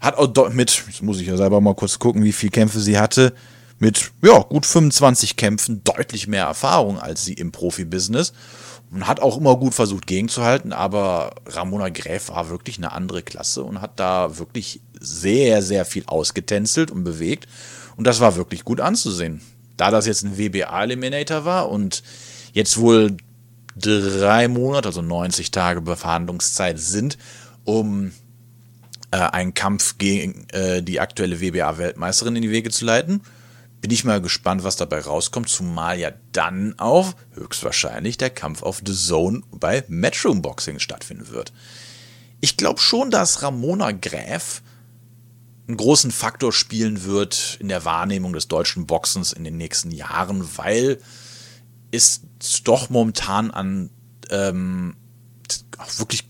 [0.00, 2.98] hat auch mit, jetzt muss ich ja selber mal kurz gucken, wie viele Kämpfe sie
[2.98, 3.32] hatte,
[3.78, 8.32] mit ja, gut 25 Kämpfen deutlich mehr Erfahrung als sie im Profibusiness
[8.92, 13.64] und hat auch immer gut versucht gegenzuhalten, aber Ramona Gräf war wirklich eine andere Klasse
[13.64, 17.48] und hat da wirklich sehr, sehr viel ausgetänzelt und bewegt
[17.96, 19.40] und das war wirklich gut anzusehen.
[19.76, 22.02] Da das jetzt ein WBA-Eliminator war und
[22.52, 23.16] jetzt wohl
[23.76, 27.18] drei Monate, also 90 Tage Beverhandlungszeit sind,
[27.64, 28.12] um
[29.10, 33.22] äh, einen Kampf gegen äh, die aktuelle WBA-Weltmeisterin in die Wege zu leiten,
[33.80, 38.80] bin ich mal gespannt, was dabei rauskommt, zumal ja dann auch höchstwahrscheinlich der Kampf auf
[38.84, 41.52] The Zone bei Matchroom Boxing stattfinden wird.
[42.40, 44.62] Ich glaube schon, dass Ramona Gräf
[45.72, 50.46] einen großen Faktor spielen wird in der Wahrnehmung des deutschen Boxens in den nächsten Jahren,
[50.58, 50.98] weil
[51.90, 52.20] es
[52.62, 53.88] doch momentan an
[54.28, 54.96] ähm,
[55.96, 56.24] wirklich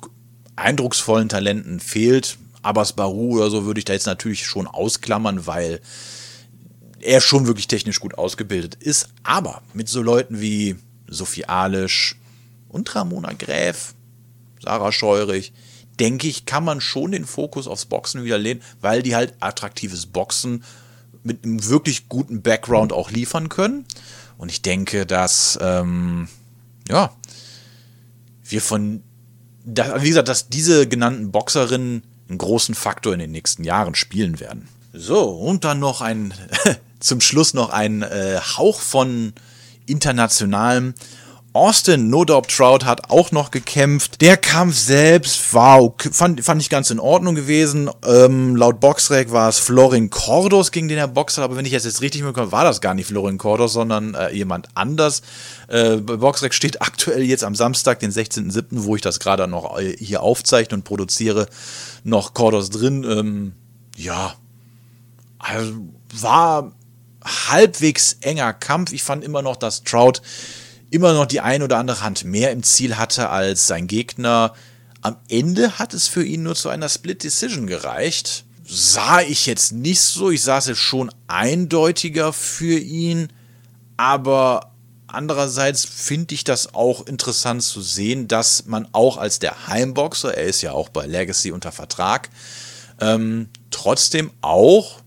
[0.54, 2.38] eindrucksvollen Talenten fehlt.
[2.62, 5.80] Abbas Baru oder so würde ich da jetzt natürlich schon ausklammern, weil
[7.00, 9.08] er schon wirklich technisch gut ausgebildet ist.
[9.24, 10.76] Aber mit so Leuten wie
[11.08, 12.14] Sophie Alisch
[12.68, 13.94] und Ramona Gräf,
[14.62, 15.52] Sarah Scheurich,
[16.00, 20.06] denke ich, kann man schon den Fokus aufs Boxen wieder lehnen, weil die halt attraktives
[20.06, 20.64] Boxen
[21.22, 23.84] mit einem wirklich guten Background auch liefern können.
[24.38, 26.28] Und ich denke, dass, ähm,
[26.88, 27.12] ja,
[28.42, 29.02] wir von,
[29.64, 34.68] wie gesagt, dass diese genannten Boxerinnen einen großen Faktor in den nächsten Jahren spielen werden.
[34.92, 36.34] So, und dann noch ein
[37.00, 39.32] zum Schluss noch ein äh, Hauch von
[39.86, 40.94] internationalem.
[41.54, 44.22] Austin No Trout hat auch noch gekämpft.
[44.22, 47.90] Der Kampf selbst okay, fand, fand ich ganz in Ordnung gewesen.
[48.06, 51.72] Ähm, laut Boxrec war es Florin Cordos, gegen den er boxt hat, aber wenn ich
[51.72, 55.20] jetzt, jetzt richtig mitbekomme, war das gar nicht Florin Cordos, sondern äh, jemand anders.
[55.68, 59.94] Äh, Boxrec steht aktuell jetzt am Samstag, den 16.07., wo ich das gerade noch äh,
[59.98, 61.48] hier aufzeichne und produziere,
[62.02, 63.04] noch Cordos drin.
[63.04, 63.52] Ähm,
[63.96, 64.34] ja,
[65.38, 65.72] also
[66.14, 66.72] war
[67.22, 68.92] halbwegs enger Kampf.
[68.92, 70.22] Ich fand immer noch, dass Trout
[70.92, 74.52] immer noch die ein oder andere Hand mehr im Ziel hatte als sein Gegner.
[75.00, 78.44] Am Ende hat es für ihn nur zu einer Split Decision gereicht.
[78.64, 80.30] Sah ich jetzt nicht so.
[80.30, 83.28] Ich sah es jetzt schon eindeutiger für ihn.
[83.96, 84.72] Aber
[85.06, 90.44] andererseits finde ich das auch interessant zu sehen, dass man auch als der Heimboxer, er
[90.44, 92.28] ist ja auch bei Legacy unter Vertrag,
[93.00, 95.01] ähm, trotzdem auch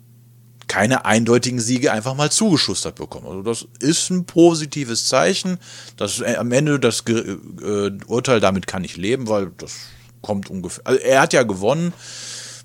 [0.76, 3.28] keine eindeutigen Siege einfach mal zugeschustert bekommen.
[3.28, 5.58] Also das ist ein positives Zeichen.
[5.96, 9.74] Das äh, am Ende das äh, Urteil damit kann ich leben, weil das
[10.22, 10.86] kommt ungefähr.
[10.86, 11.94] Also er hat ja gewonnen.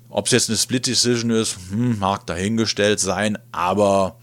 [0.09, 4.17] Ob es jetzt eine Split Decision ist, hm, mag dahingestellt sein, aber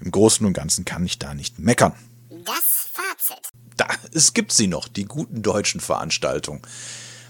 [0.00, 1.94] im Großen und Ganzen kann ich da nicht meckern.
[2.28, 3.42] Das Fazit.
[3.78, 6.60] Da, es gibt sie noch, die guten deutschen Veranstaltungen.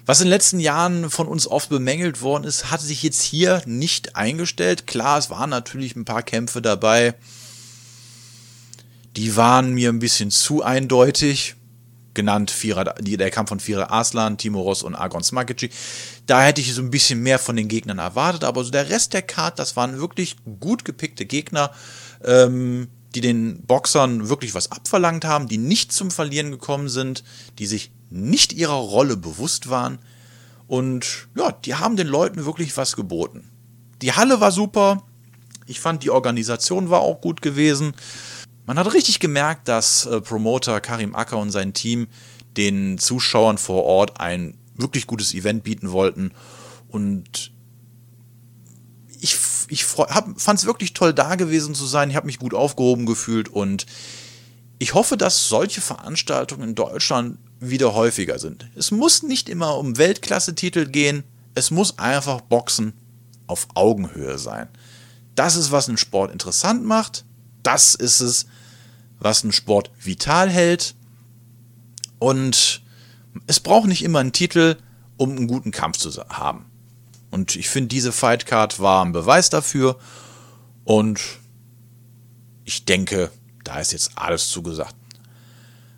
[0.06, 3.62] Was in den letzten Jahren von uns oft bemängelt worden ist, hat sich jetzt hier
[3.64, 4.86] nicht eingestellt.
[4.86, 7.14] Klar, es waren natürlich ein paar Kämpfe dabei.
[9.16, 11.54] Die waren mir ein bisschen zu eindeutig.
[12.12, 15.70] Genannt Vierer, der Kampf von Vierer Aslan, Timo Ross und Argon Smakici.
[16.26, 19.14] Da hätte ich so ein bisschen mehr von den Gegnern erwartet, aber so der Rest
[19.14, 21.72] der Card, das waren wirklich gut gepickte Gegner,
[22.24, 27.22] ähm, die den Boxern wirklich was abverlangt haben, die nicht zum Verlieren gekommen sind,
[27.58, 29.98] die sich nicht ihrer Rolle bewusst waren.
[30.66, 33.50] Und ja, die haben den Leuten wirklich was geboten.
[34.02, 35.02] Die Halle war super.
[35.66, 37.94] Ich fand, die Organisation war auch gut gewesen.
[38.66, 42.06] Man hat richtig gemerkt, dass äh, Promoter Karim Acker und sein Team
[42.56, 46.32] den Zuschauern vor Ort ein wirklich gutes Event bieten wollten.
[46.88, 47.52] Und
[49.20, 49.36] ich,
[49.74, 52.08] ich fand es wirklich toll, da gewesen zu sein.
[52.08, 53.86] Ich habe mich gut aufgehoben gefühlt und
[54.78, 58.70] ich hoffe, dass solche Veranstaltungen in Deutschland wieder häufiger sind.
[58.76, 62.92] Es muss nicht immer um Weltklasse-Titel gehen, es muss einfach Boxen
[63.48, 64.68] auf Augenhöhe sein.
[65.34, 67.24] Das ist, was einen Sport interessant macht,
[67.64, 68.46] das ist es,
[69.18, 70.94] was einen Sport vital hält
[72.20, 72.82] und
[73.48, 74.76] es braucht nicht immer einen Titel,
[75.16, 76.66] um einen guten Kampf zu haben.
[77.34, 79.96] Und ich finde, diese Fightcard war ein Beweis dafür.
[80.84, 81.20] Und
[82.64, 83.32] ich denke,
[83.64, 84.94] da ist jetzt alles zugesagt.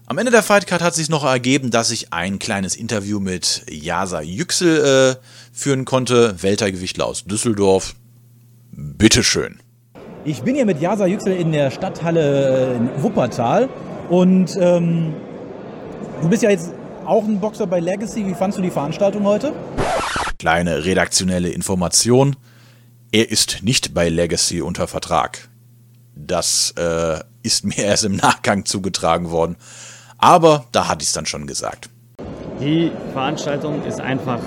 [0.06, 4.22] Am Ende der Fightcard hat sich noch ergeben, dass ich ein kleines Interview mit Jasa
[4.22, 7.96] Yüksel äh, führen konnte, Weltergewichtler aus Düsseldorf.
[8.72, 9.60] Bitteschön.
[10.24, 13.68] Ich bin hier mit Jasa Yüksel in der Stadthalle äh, in Wuppertal
[14.08, 15.12] und ähm,
[16.22, 16.72] du bist ja jetzt
[17.04, 18.26] auch ein Boxer bei Legacy.
[18.26, 19.52] Wie fandst du die Veranstaltung heute?
[20.38, 22.36] Kleine redaktionelle Information.
[23.12, 25.48] Er ist nicht bei Legacy unter Vertrag.
[26.14, 29.56] Das äh, ist mir erst im Nachgang zugetragen worden.
[30.18, 31.88] Aber da hatte ich es dann schon gesagt.
[32.60, 34.40] Die Veranstaltung ist einfach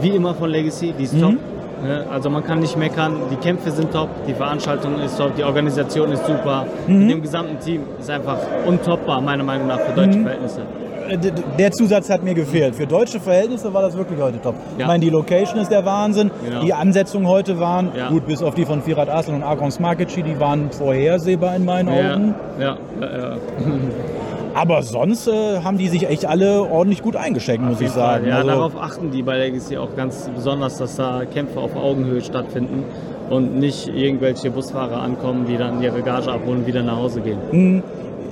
[0.00, 1.20] wie immer von Legacy, die ist Mhm.
[1.20, 1.34] top.
[1.82, 2.06] Ne?
[2.10, 6.12] Also man kann nicht meckern, die Kämpfe sind top, die Veranstaltung ist top, die Organisation
[6.12, 6.66] ist super.
[6.86, 6.98] Mhm.
[6.98, 10.22] Mit dem gesamten Team ist einfach untoppbar, meiner Meinung nach, für deutsche Mhm.
[10.24, 10.66] Verhältnisse.
[11.10, 11.18] Äh,
[11.58, 12.74] Der Zusatz hat mir gefehlt.
[12.74, 14.54] Für deutsche Verhältnisse war das wirklich heute top.
[14.74, 14.86] Ich Ja.
[14.86, 16.30] meine, die Location ist der Wahnsinn.
[16.44, 16.62] Genau.
[16.62, 18.08] Die Ansetzungen heute waren, Ja.
[18.08, 21.88] gut, bis auf die von Firat Aslan und Argon Smarkeci, die waren vorhersehbar in meinen
[21.88, 22.34] Augen.
[22.58, 23.36] ja, ja, ja.
[24.54, 28.26] Aber sonst äh, haben die sich echt alle ordentlich gut eingeschenkt, muss ich sagen.
[28.26, 32.20] Ja, Also- darauf achten die bei Legacy auch ganz besonders, dass da Kämpfe auf Augenhöhe
[32.20, 32.82] stattfinden
[33.30, 37.82] und nicht irgendwelche Busfahrer ankommen, die dann ihre Gage abholen und wieder nach Hause gehen.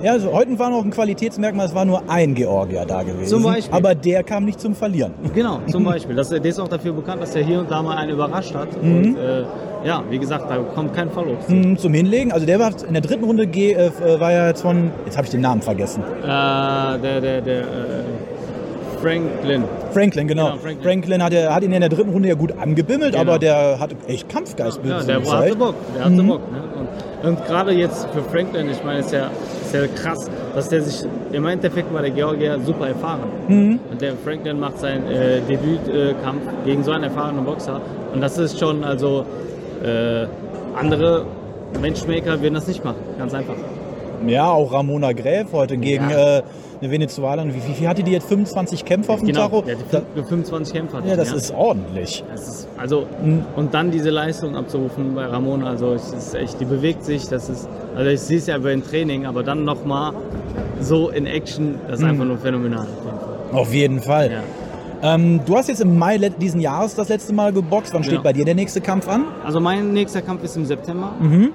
[0.02, 3.26] Ja, also heute war noch ein Qualitätsmerkmal, es war nur ein Georgier da gewesen.
[3.28, 3.74] Zum Beispiel.
[3.74, 5.12] Aber der kam nicht zum Verlieren.
[5.34, 6.14] Genau, zum Beispiel.
[6.14, 8.80] Das, der ist auch dafür bekannt, dass er hier und da mal einen überrascht hat.
[8.82, 8.96] Mhm.
[8.96, 9.42] Und äh,
[9.84, 11.48] ja, wie gesagt, da kommt kein Verlust.
[11.48, 14.62] Hm, Zum Hinlegen, also der war in der dritten Runde G, äh, war ja jetzt
[14.62, 16.02] von, jetzt habe ich den Namen vergessen.
[16.22, 17.64] Äh, der, der, der, äh,
[19.00, 19.64] Franklin.
[19.92, 20.46] Franklin, genau.
[20.46, 20.82] Genau, Franklin.
[20.82, 23.22] Franklin, hat, er, hat ihn in der dritten Runde ja gut angebimmelt, Genau.
[23.30, 24.80] aber der hat echt Kampfgeist.
[24.84, 25.54] Ja, bis der hatte.
[25.56, 25.74] Bock.
[25.96, 26.26] Der hatte Mhm.
[26.28, 26.40] Bock.
[26.52, 26.58] Ne?
[27.22, 29.30] Und, und gerade jetzt für Franklin, ich meine, ist ja,
[29.72, 33.20] ist ja krass, dass der sich im Endeffekt war der Georgier super erfahren.
[33.48, 33.80] Mhm.
[33.90, 37.80] Und der Franklin macht seinen äh, Debütkampf gegen so einen erfahrenen Boxer.
[38.12, 39.24] Und das ist schon, also
[39.82, 40.26] äh,
[40.76, 41.26] andere
[41.80, 42.98] Matchmaker würden das nicht machen.
[43.18, 43.54] Ganz einfach.
[44.26, 46.42] Ja, auch Ramona Gräf heute gegen Ja.
[46.80, 47.54] Eine Venezuelanerin.
[47.54, 48.28] Wie, viel hatte die jetzt?
[48.28, 49.64] 25 Kämpfe auf dem Genau, Tacho?
[49.90, 51.02] Da, die 25 Kämpfer.
[51.06, 52.24] ja, das ist ordentlich.
[52.30, 53.44] Das ist, also, Mhm.
[53.56, 57.48] und dann diese Leistung abzurufen bei Ramona, also es ist echt, die bewegt sich, das
[57.48, 60.12] ist, also ich sehe es ja über ein Training, aber dann nochmal
[60.80, 62.10] so in Action, das ist Mhm.
[62.10, 62.86] einfach nur phänomenal.
[63.52, 64.30] auf jeden Fall.
[64.30, 65.14] Ja.
[65.14, 67.94] Ähm, du hast jetzt im Mai diesen Jahres das letzte Mal geboxt.
[67.94, 68.24] Wann steht Genau.
[68.24, 69.24] bei dir der nächste Kampf an?
[69.44, 71.12] Also mein nächster Kampf ist im September.
[71.20, 71.50] Mhm.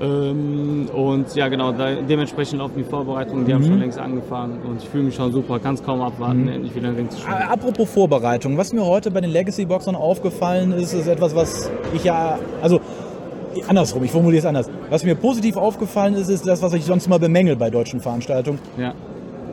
[0.00, 3.66] Ähm, und ja genau, da, dementsprechend laufen die Vorbereitungen, die haben Mhm.
[3.68, 6.88] schon längst angefangen und ich fühle mich schon super, kann es kaum abwarten, endlich wieder
[6.88, 7.50] in den Ring zu Äh, steigen.
[7.50, 12.38] Apropos Vorbereitung, was mir heute bei den Legacy-Boxern aufgefallen ist, ist etwas, was ich ja,
[12.62, 12.80] also
[13.66, 14.70] andersrum, ich formuliere es anders.
[14.88, 18.60] Was mir positiv aufgefallen ist, ist das, was ich sonst mal bemängel bei deutschen Veranstaltungen.
[18.78, 18.92] Ja.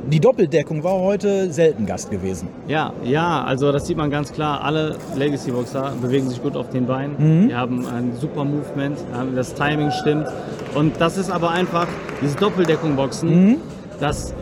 [0.08, 2.48] Die Doppeldeckung war heute selten Gast gewesen.
[2.68, 4.64] Ja, ja, also das sieht man ganz klar.
[4.64, 7.16] Alle Legacy-Boxer bewegen sich gut auf den Beinen.
[7.18, 7.48] Mhm.
[7.50, 9.00] Die haben ein super Movement,
[9.36, 10.28] das Timing stimmt.
[10.76, 11.88] Und das ist aber einfach,
[12.22, 13.58] dieses Doppeldeckung-Boxen, Mhm.
[14.00, 14.34] das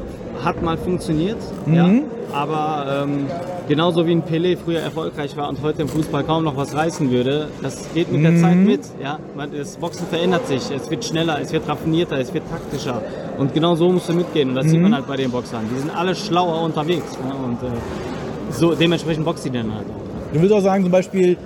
[0.44, 1.38] hat mal funktioniert,
[1.72, 1.90] ja,
[2.34, 3.26] aber ähm,
[3.68, 7.12] genauso wie ein Pelé früher erfolgreich war und heute im Fußball kaum noch was reißen
[7.12, 8.24] würde, das geht mit Mhm.
[8.24, 8.82] der Zeit mit.
[9.02, 9.20] Ja?
[9.56, 13.02] Das Boxen verändert sich, es wird schneller, es wird raffinierter, es wird taktischer.
[13.38, 14.50] Und genau so musst du mitgehen.
[14.50, 14.84] Und das sieht Mhm.
[14.84, 15.62] man halt bei den Boxern.
[15.74, 17.12] Die sind alle schlauer unterwegs.
[17.20, 17.34] Ne?
[17.46, 17.72] Und äh,
[18.52, 19.86] so dementsprechend boxt die dann halt.
[20.34, 21.38] Du willst auch sagen, zum Beispiel,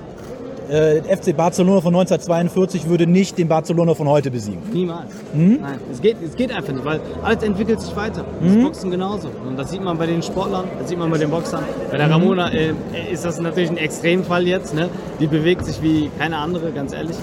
[0.69, 4.61] äh, FC Barcelona von 1942 würde nicht den Barcelona von heute besiegen.
[4.71, 5.11] Niemals.
[5.33, 5.59] Mhm.
[5.61, 8.25] Nein, es geht, es geht einfach nicht, weil alles entwickelt sich weiter.
[8.41, 8.63] Das Mhm.
[8.63, 9.29] Boxen genauso.
[9.47, 11.63] Und das sieht man bei den Sportlern, das sieht man bei den Boxern.
[11.91, 12.73] Bei der Ramona äh,
[13.11, 14.73] ist das natürlich ein Extremfall jetzt.
[14.75, 14.89] Ne?
[15.19, 17.17] Die bewegt sich wie keine andere, ganz ehrlich.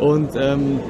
[0.00, 0.80] Und ähm,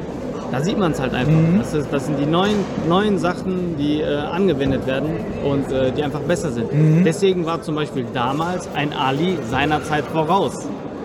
[0.50, 1.32] da sieht man es halt einfach.
[1.32, 1.58] Mhm.
[1.58, 2.56] Das, ist, das sind die neuen,
[2.88, 5.10] neuen Sachen, die äh, angewendet werden
[5.44, 6.72] und äh, die einfach besser sind.
[6.72, 7.04] Mhm.
[7.04, 10.54] Deswegen war zum Beispiel damals ein Ali seiner Zeit voraus.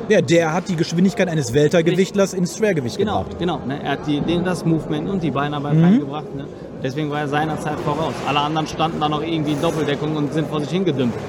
[0.09, 3.39] Ja, der hat die Geschwindigkeit eines Weltergewichtlers ins Schwergewicht Genau, gebracht.
[3.39, 3.59] genau.
[3.65, 3.79] Ne?
[3.83, 5.83] Er hat die, den, das Movement und die Beinarbeit Mhm.
[5.83, 6.35] reingebracht.
[6.35, 6.45] Ne?
[6.83, 8.13] Deswegen war er seiner Zeit voraus.
[8.27, 11.23] Alle anderen standen da noch irgendwie in Doppeldeckung und sind vor sich hingedümpelt.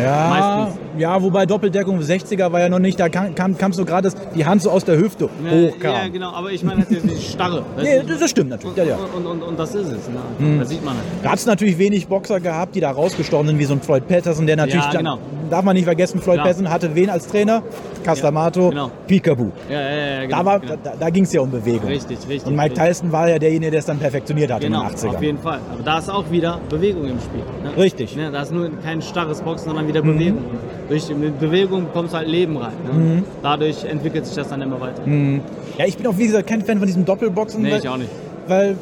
[0.00, 0.80] Ja, Meistens.
[0.98, 4.16] Ja, wobei Doppeldeckung 60er war ja noch nicht, da kam, kam, kamst du gerade das-
[4.34, 5.92] die Hand so aus der Hüfte Ne, hochkam.
[5.92, 6.30] ja, genau.
[6.32, 7.62] Aber ich meine, das ist die Starre.
[7.82, 8.76] Nee, das, das stimmt natürlich.
[8.76, 8.96] Ja, ja.
[8.96, 10.08] Und, und, und, und das ist es.
[10.08, 10.20] Ne?
[10.38, 10.58] Mhm.
[10.60, 11.04] Das sieht man halt.
[11.22, 14.06] Da hat es natürlich wenig Boxer gehabt, die da rausgestochen sind, wie so ein Floyd
[14.08, 15.18] Patterson, der natürlich, Ja, genau.
[15.50, 16.46] darf man nicht vergessen, Floyd Klar.
[16.46, 17.62] Patterson hatte wen als Trainer?
[18.04, 18.90] Castamato, genau.
[19.06, 19.50] Peekaboo.
[19.70, 20.74] Ja, ja, ja, genau, da war, genau.
[20.82, 21.88] da, da ging es ja um Bewegung.
[21.88, 22.46] Richtig, richtig.
[22.46, 22.84] Und Mike richtig.
[22.88, 25.08] Tyson war ja derjenige, der es dann perfektioniert hat Genau, in den 80ern.
[25.16, 25.58] auf jeden Fall.
[25.72, 27.40] Aber da ist auch wieder Bewegung im Spiel.
[27.62, 27.76] Ne?
[27.82, 28.14] Richtig.
[28.16, 28.30] Ne?
[28.30, 30.18] Da ist nur kein starres Boxen, sondern wieder Mhm.
[30.18, 30.44] Bewegung.
[30.88, 32.72] Durch die Bewegung bekommst du halt Leben rein.
[32.86, 32.92] Ne?
[32.92, 33.24] Mhm.
[33.42, 35.02] Dadurch entwickelt sich das dann immer weiter.
[35.06, 35.40] Mhm.
[35.78, 37.62] Ja, ich bin auch, wie gesagt, kein Fan von diesem Doppelboxen.
[37.62, 38.10] Nee, weil, ich auch nicht.
[38.46, 38.76] Weil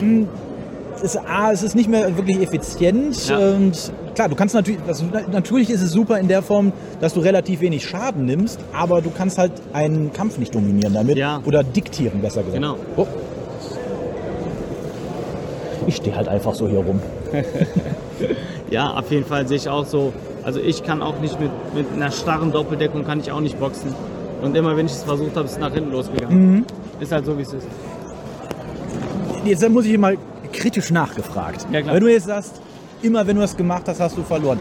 [0.00, 0.26] mh,
[1.02, 3.36] es, A, es ist nicht mehr wirklich effizient Ja.
[3.38, 5.02] und klar, du kannst natürlich, das,
[5.32, 9.10] natürlich ist es super in der Form, dass du relativ wenig Schaden nimmst, aber du
[9.10, 11.40] kannst halt einen Kampf nicht dominieren damit Ja.
[11.44, 12.54] oder diktieren, besser gesagt.
[12.62, 12.76] Genau.
[12.96, 13.06] Oh.
[15.86, 17.00] Ich stehe halt einfach so hier rum.
[18.70, 20.12] Ja, auf jeden Fall sehe ich auch so.
[20.48, 23.94] Also ich kann auch nicht mit, mit einer starren Doppeldeckung kann ich auch nicht boxen.
[24.40, 26.52] Und immer wenn ich es versucht habe, ist es nach hinten losgegangen.
[26.52, 26.64] Mhm.
[27.00, 27.66] Ist halt so, wie es ist.
[29.44, 30.16] Jetzt muss ich mal
[30.50, 31.66] kritisch nachgefragt.
[31.70, 31.84] Ja.
[31.84, 32.62] Wenn du jetzt sagst,
[33.02, 34.58] immer wenn du das gemacht hast, hast du verloren.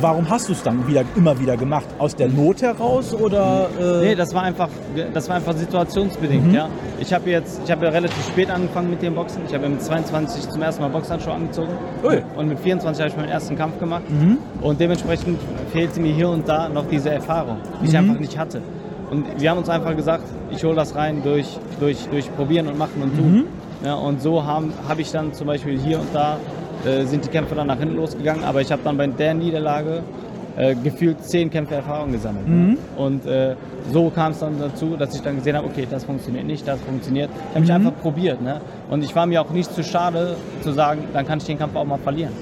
[0.00, 1.86] Warum hast du es dann wieder, immer wieder gemacht?
[1.98, 3.68] Aus der Not heraus oder?
[3.80, 4.68] Äh, Nee, das war einfach,
[5.14, 6.68] das war einfach situationsbedingt, ja.
[6.98, 9.42] Ich habe jetzt, ich habe ja relativ spät angefangen mit dem Boxen.
[9.46, 11.72] Ich habe ja mit 22 zum ersten Mal Boxhandschuhe angezogen.
[12.04, 12.22] Ui.
[12.36, 14.02] Und mit 24 habe ich meinen ersten Kampf gemacht.
[14.60, 15.38] Und dementsprechend
[15.72, 18.60] fehlte mir hier und da noch diese Erfahrung, die ich einfach nicht hatte.
[19.10, 22.76] Und wir haben uns einfach gesagt, ich hole das rein durch, durch, durch Probieren und
[22.78, 23.44] Machen und Tun.
[23.84, 26.38] Ja, und so habe hab ich dann zum Beispiel hier und da
[26.84, 30.02] äh, sind die Kämpfe dann nach hinten losgegangen, aber ich habe dann bei der Niederlage
[30.56, 32.46] äh, gefühlt zehn Kämpfe Erfahrung gesammelt.
[32.96, 33.54] Und äh,
[33.92, 36.80] so kam es dann dazu, dass ich dann gesehen habe, okay, das funktioniert nicht, das
[36.80, 37.30] funktioniert.
[37.30, 38.40] Ich habe mich einfach probiert.
[38.42, 38.60] Ne?
[38.90, 41.76] Und ich war mir auch nicht zu schade zu sagen, dann kann ich den Kampf
[41.76, 42.32] auch mal verlieren.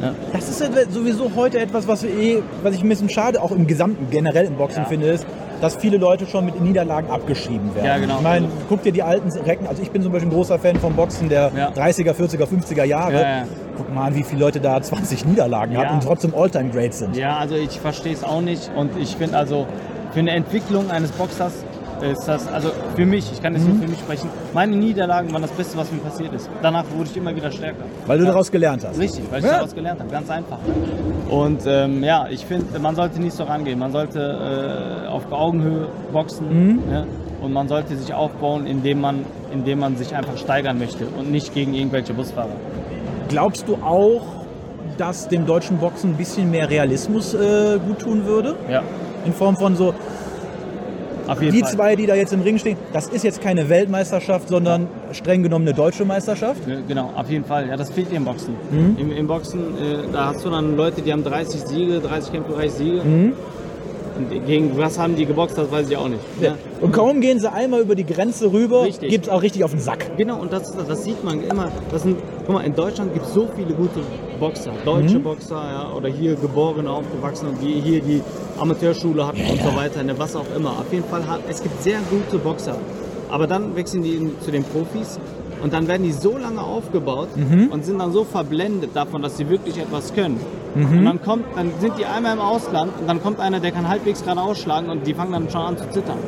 [0.00, 0.14] Ja.
[0.32, 3.66] Das ist sowieso heute etwas, was, wir eh, was ich ein bisschen schade auch im
[3.66, 4.88] Gesamten generell im Boxen Ja.
[4.88, 5.26] finde, ist,
[5.60, 7.86] dass viele Leute schon mit Niederlagen abgeschrieben werden.
[7.86, 8.16] Ja, genau.
[8.16, 10.76] Ich meine, guck dir die alten Recken, also ich bin zum Beispiel ein großer Fan
[10.76, 11.70] vom Boxen der Ja.
[11.70, 13.12] 30er, 40er, 50er Jahre.
[13.14, 13.44] Ja, ja.
[13.76, 15.80] Guck mal an, wie viele Leute da 20 Niederlagen Ja.
[15.80, 17.16] hatten und trotzdem Alltime Great sind.
[17.16, 19.66] Ja, also ich verstehe es auch nicht und ich finde also
[20.12, 21.52] für eine Entwicklung eines Boxers
[22.02, 23.72] ist das, also für mich, ich kann jetzt Mhm.
[23.74, 26.48] nur für mich sprechen, meine Niederlagen waren das Beste, was mir passiert ist.
[26.62, 27.84] Danach wurde ich immer wieder stärker.
[28.06, 28.30] Weil du Ja.
[28.30, 28.98] daraus gelernt hast.
[28.98, 29.56] Richtig, weil ich Ja.
[29.58, 30.58] daraus gelernt habe, ganz einfach.
[31.30, 33.78] Und ähm, ja, ich finde, man sollte nicht so rangehen.
[33.78, 37.04] Man sollte äh, auf Augenhöhe boxen ja?
[37.42, 41.54] und man sollte sich aufbauen, indem man, indem man sich einfach steigern möchte und nicht
[41.54, 42.48] gegen irgendwelche Busfahrer.
[43.28, 44.22] Glaubst du auch,
[44.96, 48.56] dass dem deutschen Boxen ein bisschen mehr Realismus äh, gut tun würde?
[48.70, 48.82] Ja,
[49.26, 49.92] In Form von so,
[51.36, 51.72] die Fall.
[51.72, 55.66] zwei, die da jetzt im Ring stehen, das ist jetzt keine Weltmeisterschaft, sondern streng genommen
[55.66, 56.60] eine deutsche Meisterschaft.
[56.86, 57.68] Genau, auf jeden Fall.
[57.68, 58.54] Ja, das fehlt dir im Boxen.
[58.70, 58.96] Mhm.
[58.98, 62.52] Im, Im Boxen, äh, da hast du dann Leute, die haben 30 Siege, 30 Kämpfe,
[62.52, 63.02] 30 Siege.
[63.04, 63.32] Mhm.
[64.18, 66.20] Und gegen was haben die geboxt, das weiß ich auch nicht.
[66.40, 66.56] Ja.
[66.80, 69.80] Und kaum gehen sie einmal über die Grenze rüber, gibt es auch richtig auf den
[69.80, 70.16] Sack.
[70.16, 71.70] Genau, und das, das sieht man immer.
[71.90, 74.00] Das sind, guck mal, in Deutschland gibt es so viele gute
[74.40, 74.72] Boxer.
[74.84, 78.22] Deutsche Boxer, ja, oder hier geboren, aufgewachsen und die hier die
[78.58, 80.70] Amateurschule hatten und so weiter, ne, was auch immer.
[80.70, 82.76] Auf jeden Fall, hat, es gibt sehr gute Boxer.
[83.30, 85.18] Aber dann wechseln die zu den Profis
[85.62, 87.28] und dann werden die so lange aufgebaut
[87.70, 90.40] und sind dann so verblendet davon, dass sie wirklich etwas können.
[90.74, 93.88] Und dann kommt, dann sind die einmal im Ausland und dann kommt einer, der kann
[93.88, 96.18] halbwegs gerade ausschlagen und die fangen dann schon an zu zittern.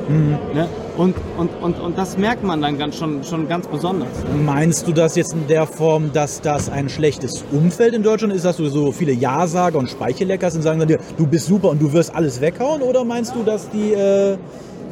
[0.54, 0.66] Ne?
[0.96, 4.08] Und, und, und, und das merkt man dann ganz, schon, schon ganz besonders.
[4.44, 8.44] Meinst du das jetzt in der Form, dass das ein schlechtes Umfeld in Deutschland ist,
[8.44, 11.80] dass du so viele Ja-Sager und Speichelleckers und sagen dann dir, du bist super und
[11.80, 12.82] du wirst alles weghauen?
[12.82, 14.36] Oder meinst du, dass die äh,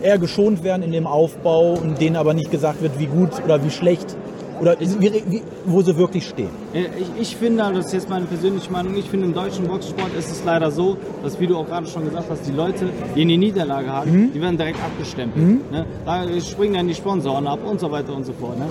[0.03, 3.63] eher geschont werden in dem Aufbau und denen aber nicht gesagt wird, wie gut oder
[3.65, 4.17] wie schlecht
[4.61, 6.51] oder wie, wie, wo sie wirklich stehen?
[6.73, 10.31] Ich, ich finde, das ist jetzt meine persönliche Meinung, ich finde im deutschen Boxsport ist
[10.31, 13.29] es leider so, dass wie du auch gerade schon gesagt hast, die Leute, die in
[13.29, 15.71] die Niederlage haben, die werden direkt abgestempelt.
[15.71, 15.87] Ne?
[16.05, 18.59] Da springen dann die Sponsoren ab und so weiter und so fort.
[18.59, 18.67] Ne?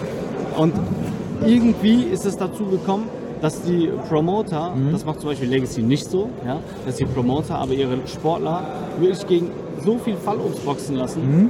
[0.57, 0.73] Und
[1.45, 3.05] irgendwie ist es dazu gekommen,
[3.41, 7.73] dass die Promoter, das macht zum Beispiel Legacy nicht so, ja, dass die Promoter aber
[7.73, 8.63] ihre Sportler
[8.99, 9.51] wirklich gegen
[9.83, 11.49] so viel Fallobst boxen lassen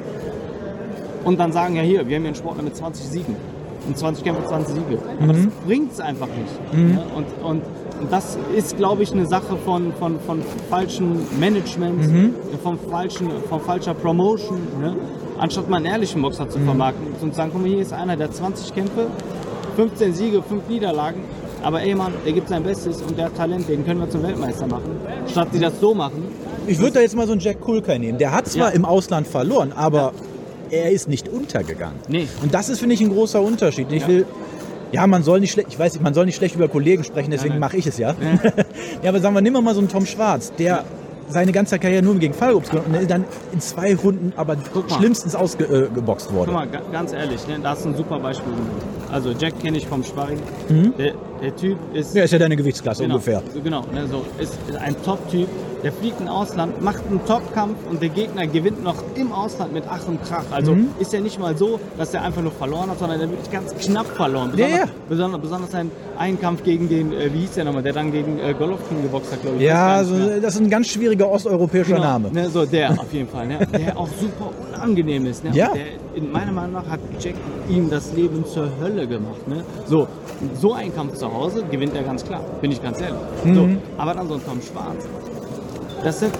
[1.24, 3.36] und dann sagen, ja hier, wir haben hier einen Sportler mit 20 Siegen.
[3.88, 5.00] Und 20 Kämpfe, 20 Siege.
[5.22, 6.94] Aber das bringt es einfach nicht.
[6.94, 7.62] Ja, und, und,
[8.02, 12.04] und das ist, glaube ich, eine Sache von, von, von falschem Management,
[12.64, 14.60] von, falschen, von falscher Promotion.
[14.82, 14.96] Ne?
[15.38, 18.18] Anstatt mal einen ehrlichen Boxer zu vermarkten und zu sagen, guck mal, hier ist einer,
[18.18, 19.08] der hat 20 Kämpfe,
[19.78, 21.22] 15 Siege, 5 Niederlagen.
[21.64, 24.24] Aber ey Mann, der gibt sein Bestes und der hat Talent, den können wir zum
[24.24, 24.92] Weltmeister machen.
[25.28, 26.24] Statt die das so machen,
[26.68, 28.18] Ich würde da jetzt mal so einen Jack Kulker nehmen.
[28.18, 28.76] Der hat zwar Ja.
[28.76, 30.14] im Ausland verloren, aber
[30.70, 31.98] er ist nicht untergegangen.
[32.10, 32.28] Nee.
[32.44, 33.92] Und das ist, finde ich, ein großer Unterschied.
[33.92, 34.26] Ich will,
[34.92, 37.58] ja, man soll nicht schlecht, ich weiß, man soll nicht schlecht über Kollegen sprechen, deswegen
[37.60, 38.16] mache ich es ja.
[39.04, 39.10] Ja.
[39.10, 40.84] aber sagen wir, nimm mal so einen Tom Schwarz, der
[41.30, 44.56] seine ganze Karriere nur gegen Fallobst gewonnen und dann in zwei Runden aber
[44.98, 46.46] schlimmstens ausgeboxt äh, wurde.
[46.46, 48.54] Guck mal, ga- ganz ehrlich, ne, da ist ein super Beispiel.
[49.12, 50.40] Also Jack kenne ich vom Sparring.
[50.98, 53.42] Der, der Typ ist Ja, ist ja deine Gewichtsklasse genau, ungefähr.
[53.64, 55.48] Genau, ne, so ist, ist ein Top-Typ,
[55.84, 59.84] Der fliegt ins Ausland, macht einen Top-Kampf und der Gegner gewinnt noch im Ausland mit
[59.90, 60.44] Ach und Krach.
[60.52, 60.90] Also Mhm.
[61.00, 63.74] ist ja nicht mal so, dass er einfach nur verloren hat, sondern er wirklich ganz
[63.76, 64.52] knapp verloren.
[64.56, 64.94] Ja, Besonders, ja.
[65.08, 68.40] besonders, besonders sein einen Kampf gegen den, äh, wie hieß der nochmal, der dann gegen
[68.40, 69.64] äh, Golovkin geboxt hat, glaube ich.
[69.64, 72.32] Ja, so, das ist ein ganz schwieriger osteuropäischer Genau, Name.
[72.32, 75.44] Ne, so der auf jeden Fall, ne, der auch super unangenehm ist.
[75.44, 75.72] Ne, Ja.
[75.74, 75.84] Der,
[76.16, 77.36] in meiner Meinung nach hat Jack
[77.70, 79.48] ihm das Leben zur Hölle gemacht.
[79.48, 79.64] Ne?
[79.86, 80.08] So,
[80.60, 83.20] so ein Kampf zu Hause gewinnt er ganz klar, bin ich ganz ehrlich.
[83.44, 83.78] So, Mhm.
[83.98, 85.06] aber dann so ein Tom Schwarz.
[86.08, 86.32] Das sind,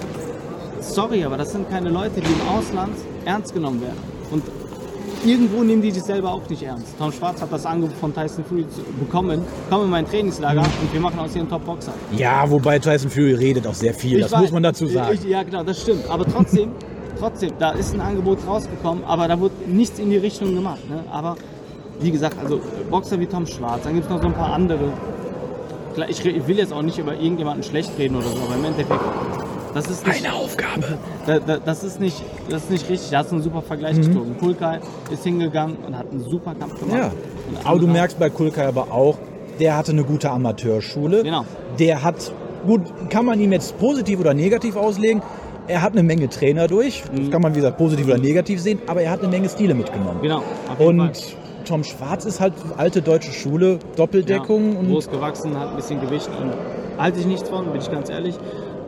[0.80, 2.94] sorry, aber das sind keine Leute, die im Ausland
[3.26, 3.98] ernst genommen werden.
[4.30, 4.42] Und
[5.26, 6.94] irgendwo nehmen die sich selber auch nicht ernst.
[6.98, 8.64] Tom Schwarz hat das Angebot von Tyson Fury
[8.98, 10.66] bekommen, komm in mein Trainingslager Mhm.
[10.80, 11.92] und wir machen aus dir einen Top-Boxer.
[12.12, 15.12] Ja, wobei Tyson Fury redet auch sehr viel, Ich das weiß, muss man dazu sagen.
[15.12, 16.08] Ich, ja, genau, das stimmt.
[16.08, 16.70] Aber trotzdem,
[17.18, 20.88] trotzdem, da ist ein Angebot rausgekommen, aber da wurde nichts in die Richtung gemacht.
[20.88, 21.04] Ne?
[21.12, 21.36] Aber
[22.00, 22.58] wie gesagt, also
[22.90, 24.94] Boxer wie Tom Schwarz, dann gibt es noch so ein paar andere.
[26.08, 29.00] Ich will jetzt auch nicht über irgendjemanden schlecht reden oder so, aber im Endeffekt,
[29.74, 30.98] das ist nicht, Eine Aufgabe.
[31.26, 33.10] da, da, das ist nicht, das ist nicht richtig.
[33.10, 34.36] Da hast du einen super Vergleich gezogen.
[34.38, 36.96] Kulkai ist hingegangen und hat einen super Kampf gemacht.
[36.96, 37.54] Mhm.
[37.54, 37.60] Ja.
[37.64, 39.18] Aber du merkst bei Kulkai aber auch,
[39.60, 41.22] der hatte eine gute Amateurschule.
[41.22, 41.44] Genau.
[41.78, 42.32] Der hat,
[42.66, 45.22] gut, kann man ihm jetzt positiv oder negativ auslegen.
[45.66, 47.04] Er hat eine Menge Trainer durch.
[47.10, 47.16] Mhm.
[47.16, 48.80] Das kann man, wie gesagt, positiv oder negativ sehen.
[48.86, 50.20] Aber er hat eine Menge Stile mitgenommen.
[50.22, 50.42] Genau,
[50.78, 51.12] Und Fall.
[51.66, 54.72] Tom Schwarz ist halt alte deutsche Schule, Doppeldeckung.
[54.72, 56.52] Ja, und groß gewachsen, hat ein bisschen Gewicht und
[56.96, 58.36] halte ich nichts von, bin ich ganz ehrlich.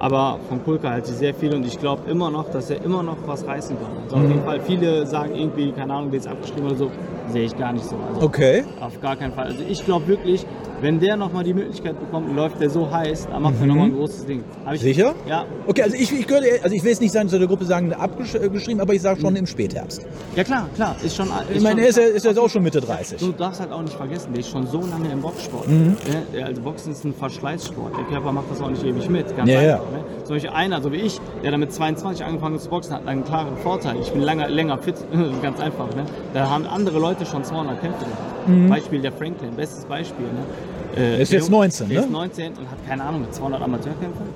[0.01, 3.03] Aber von Kulka halte ich sehr viel und ich glaube immer noch, dass er immer
[3.03, 3.91] noch was reißen kann.
[4.03, 4.23] Also Mhm.
[4.25, 6.91] auf jeden Fall, viele sagen irgendwie, keine Ahnung, der ist abgeschrieben oder so,
[7.29, 7.97] sehe ich gar nicht so.
[8.09, 8.65] Also Okay.
[8.81, 9.47] auf gar keinen Fall.
[9.49, 10.47] Also ich glaube wirklich,
[10.81, 13.95] wenn der nochmal die Möglichkeit bekommt, läuft der so heiß, dann macht er nochmal ein
[13.97, 14.43] großes Ding.
[14.73, 14.85] Ich, Mhm.
[14.85, 15.15] Sicher?
[15.29, 15.45] Ja.
[15.67, 17.93] Okay, also ich, ich, gehöre, also ich will jetzt nicht sagen, zu der Gruppe sagen,
[17.93, 20.07] abgeschrieben, aber ich sage schon im Spätherbst.
[20.37, 21.27] Ja klar, klar, ist schon.
[21.27, 23.19] Ist Ich meine, er ist, ja- ist jetzt auch schon Mitte 30.
[23.21, 25.69] Du darfst halt auch nicht vergessen, der ist schon so lange im Boxsport.
[25.69, 25.97] Mhm.
[26.33, 26.45] Ne?
[26.45, 27.97] Also Boxen ist ein Verschleißsport.
[27.97, 29.37] Der Körper macht das auch nicht ewig mit.
[29.37, 29.75] Ganz Ja, ja.
[29.75, 29.91] einfach.
[29.93, 30.05] Ne?
[30.25, 33.25] Zum Beispiel einer, so wie ich, der dann mit 22 angefangen zu boxen, hat einen
[33.25, 33.97] klaren Vorteil.
[34.01, 34.95] Ich bin länger, länger fit.
[35.43, 35.89] Ganz einfach.
[35.95, 36.05] Ne?
[36.35, 38.71] Da haben andere Leute schon 200 Kämpfe gemacht.
[38.71, 40.25] Beispiel der Franklin, bestes Beispiel.
[40.27, 40.41] Ne?
[40.97, 41.21] Äh, Mhm.
[41.23, 42.05] ist jetzt Junge- 19, der ne?
[42.07, 44.27] ist 19 und hat keine Ahnung, mit 200 Amateurkämpfen.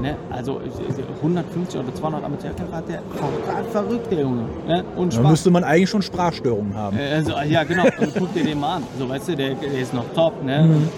[0.00, 0.16] Ne?
[0.30, 4.42] Also äh, 150 oder 200 Amateurkämpfe hat der total verrückt, der Junge.
[4.66, 4.84] Ne?
[4.96, 5.30] Und Da Spaß.
[5.30, 6.96] müsste man eigentlich schon Sprachstörungen haben.
[6.98, 7.84] Äh, Also, ja, genau.
[7.84, 8.82] Und guck dir den mal an.
[8.98, 10.62] So, weißt du, der, der ist noch top, ne?
[10.64, 10.88] Mhm.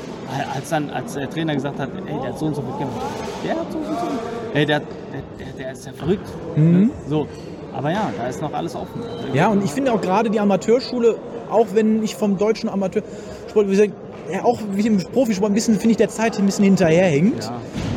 [0.55, 2.99] Als dann, als der Trainer gesagt hat, ey, der hat so und so viel Kämpfe.
[3.45, 4.07] Der hat so und so.
[4.55, 4.87] Ey, der, der,
[5.39, 6.29] der, der ist ja verrückt.
[6.57, 6.91] Ne?
[7.09, 7.27] So.
[7.73, 9.01] Aber ja, da ist noch alles offen.
[9.01, 9.35] Mhm.
[9.35, 11.17] Ja, und ich finde auch gerade die Amateurschule,
[11.51, 13.93] auch wenn ich vom deutschen Amateursport, wie gesagt,
[14.43, 17.45] auch wie im Profisport ein bisschen, finde ich, der Zeit ein bisschen hinterherhinkt.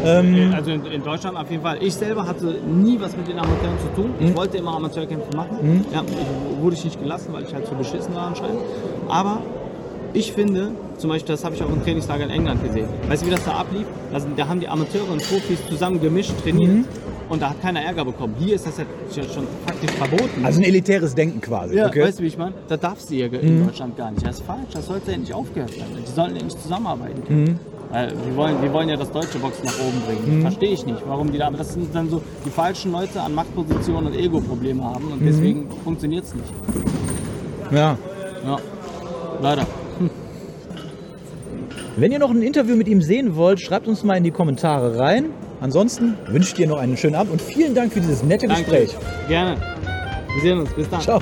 [0.03, 0.19] Ja.
[0.19, 1.77] Ähm, Also in, in Deutschland auf jeden Fall.
[1.81, 4.11] Ich selber hatte nie was mit den Amateuren zu tun.
[4.19, 4.27] Mhm.
[4.27, 5.85] Ich wollte immer Amateurkämpfe machen.
[5.91, 8.59] Ja, ich, wurde ich nicht gelassen, weil ich halt so beschissen war anscheinend.
[9.07, 9.41] Aber
[10.13, 12.87] ich finde, zum Beispiel, das habe ich auch im Trainingslager in England gesehen.
[13.07, 13.85] Weißt du, wie das da ablief?
[14.11, 16.71] Also, da haben die Amateure und Profis zusammen gemischt trainiert.
[16.71, 16.85] Mhm.
[17.29, 18.35] Und da hat keiner Ärger bekommen.
[18.39, 20.43] Hier ist das ja schon faktisch verboten.
[20.43, 21.75] Also ein elitäres Denken quasi.
[21.75, 21.99] ja, okay?
[21.99, 22.03] Mhm.
[22.05, 22.53] weißt du, wie ich meine?
[22.67, 24.25] Da darfst du ja in Deutschland gar nicht.
[24.25, 24.69] Das ist falsch.
[24.73, 26.03] Das sollte ja nicht aufgehört werden.
[26.05, 27.43] Die sollen ja nicht zusammenarbeiten können.
[27.43, 27.59] Mhm.
[27.91, 30.41] Weil wir wollen, wir wollen ja das deutsche Boxen nach oben bringen.
[30.41, 31.47] Verstehe ich nicht, warum die da.
[31.47, 35.05] Aber das sind dann so die falschen Leute an Machtpositionen und Ego-Probleme haben.
[35.05, 35.11] Mhm.
[35.13, 36.49] Und deswegen funktioniert es nicht.
[37.71, 37.97] ja.
[38.45, 38.57] Ja,
[39.41, 39.67] leider.
[41.97, 44.97] Wenn ihr noch ein Interview mit ihm sehen wollt, schreibt uns mal in die Kommentare
[44.97, 45.25] rein.
[45.61, 48.63] Ansonsten wünsche ich dir noch einen schönen Abend und vielen Dank für dieses nette Danke.
[48.63, 48.95] Gespräch.
[49.27, 49.57] Gerne.
[50.33, 50.69] Wir sehen uns.
[50.73, 51.01] Bis dann.
[51.01, 51.19] Ciao.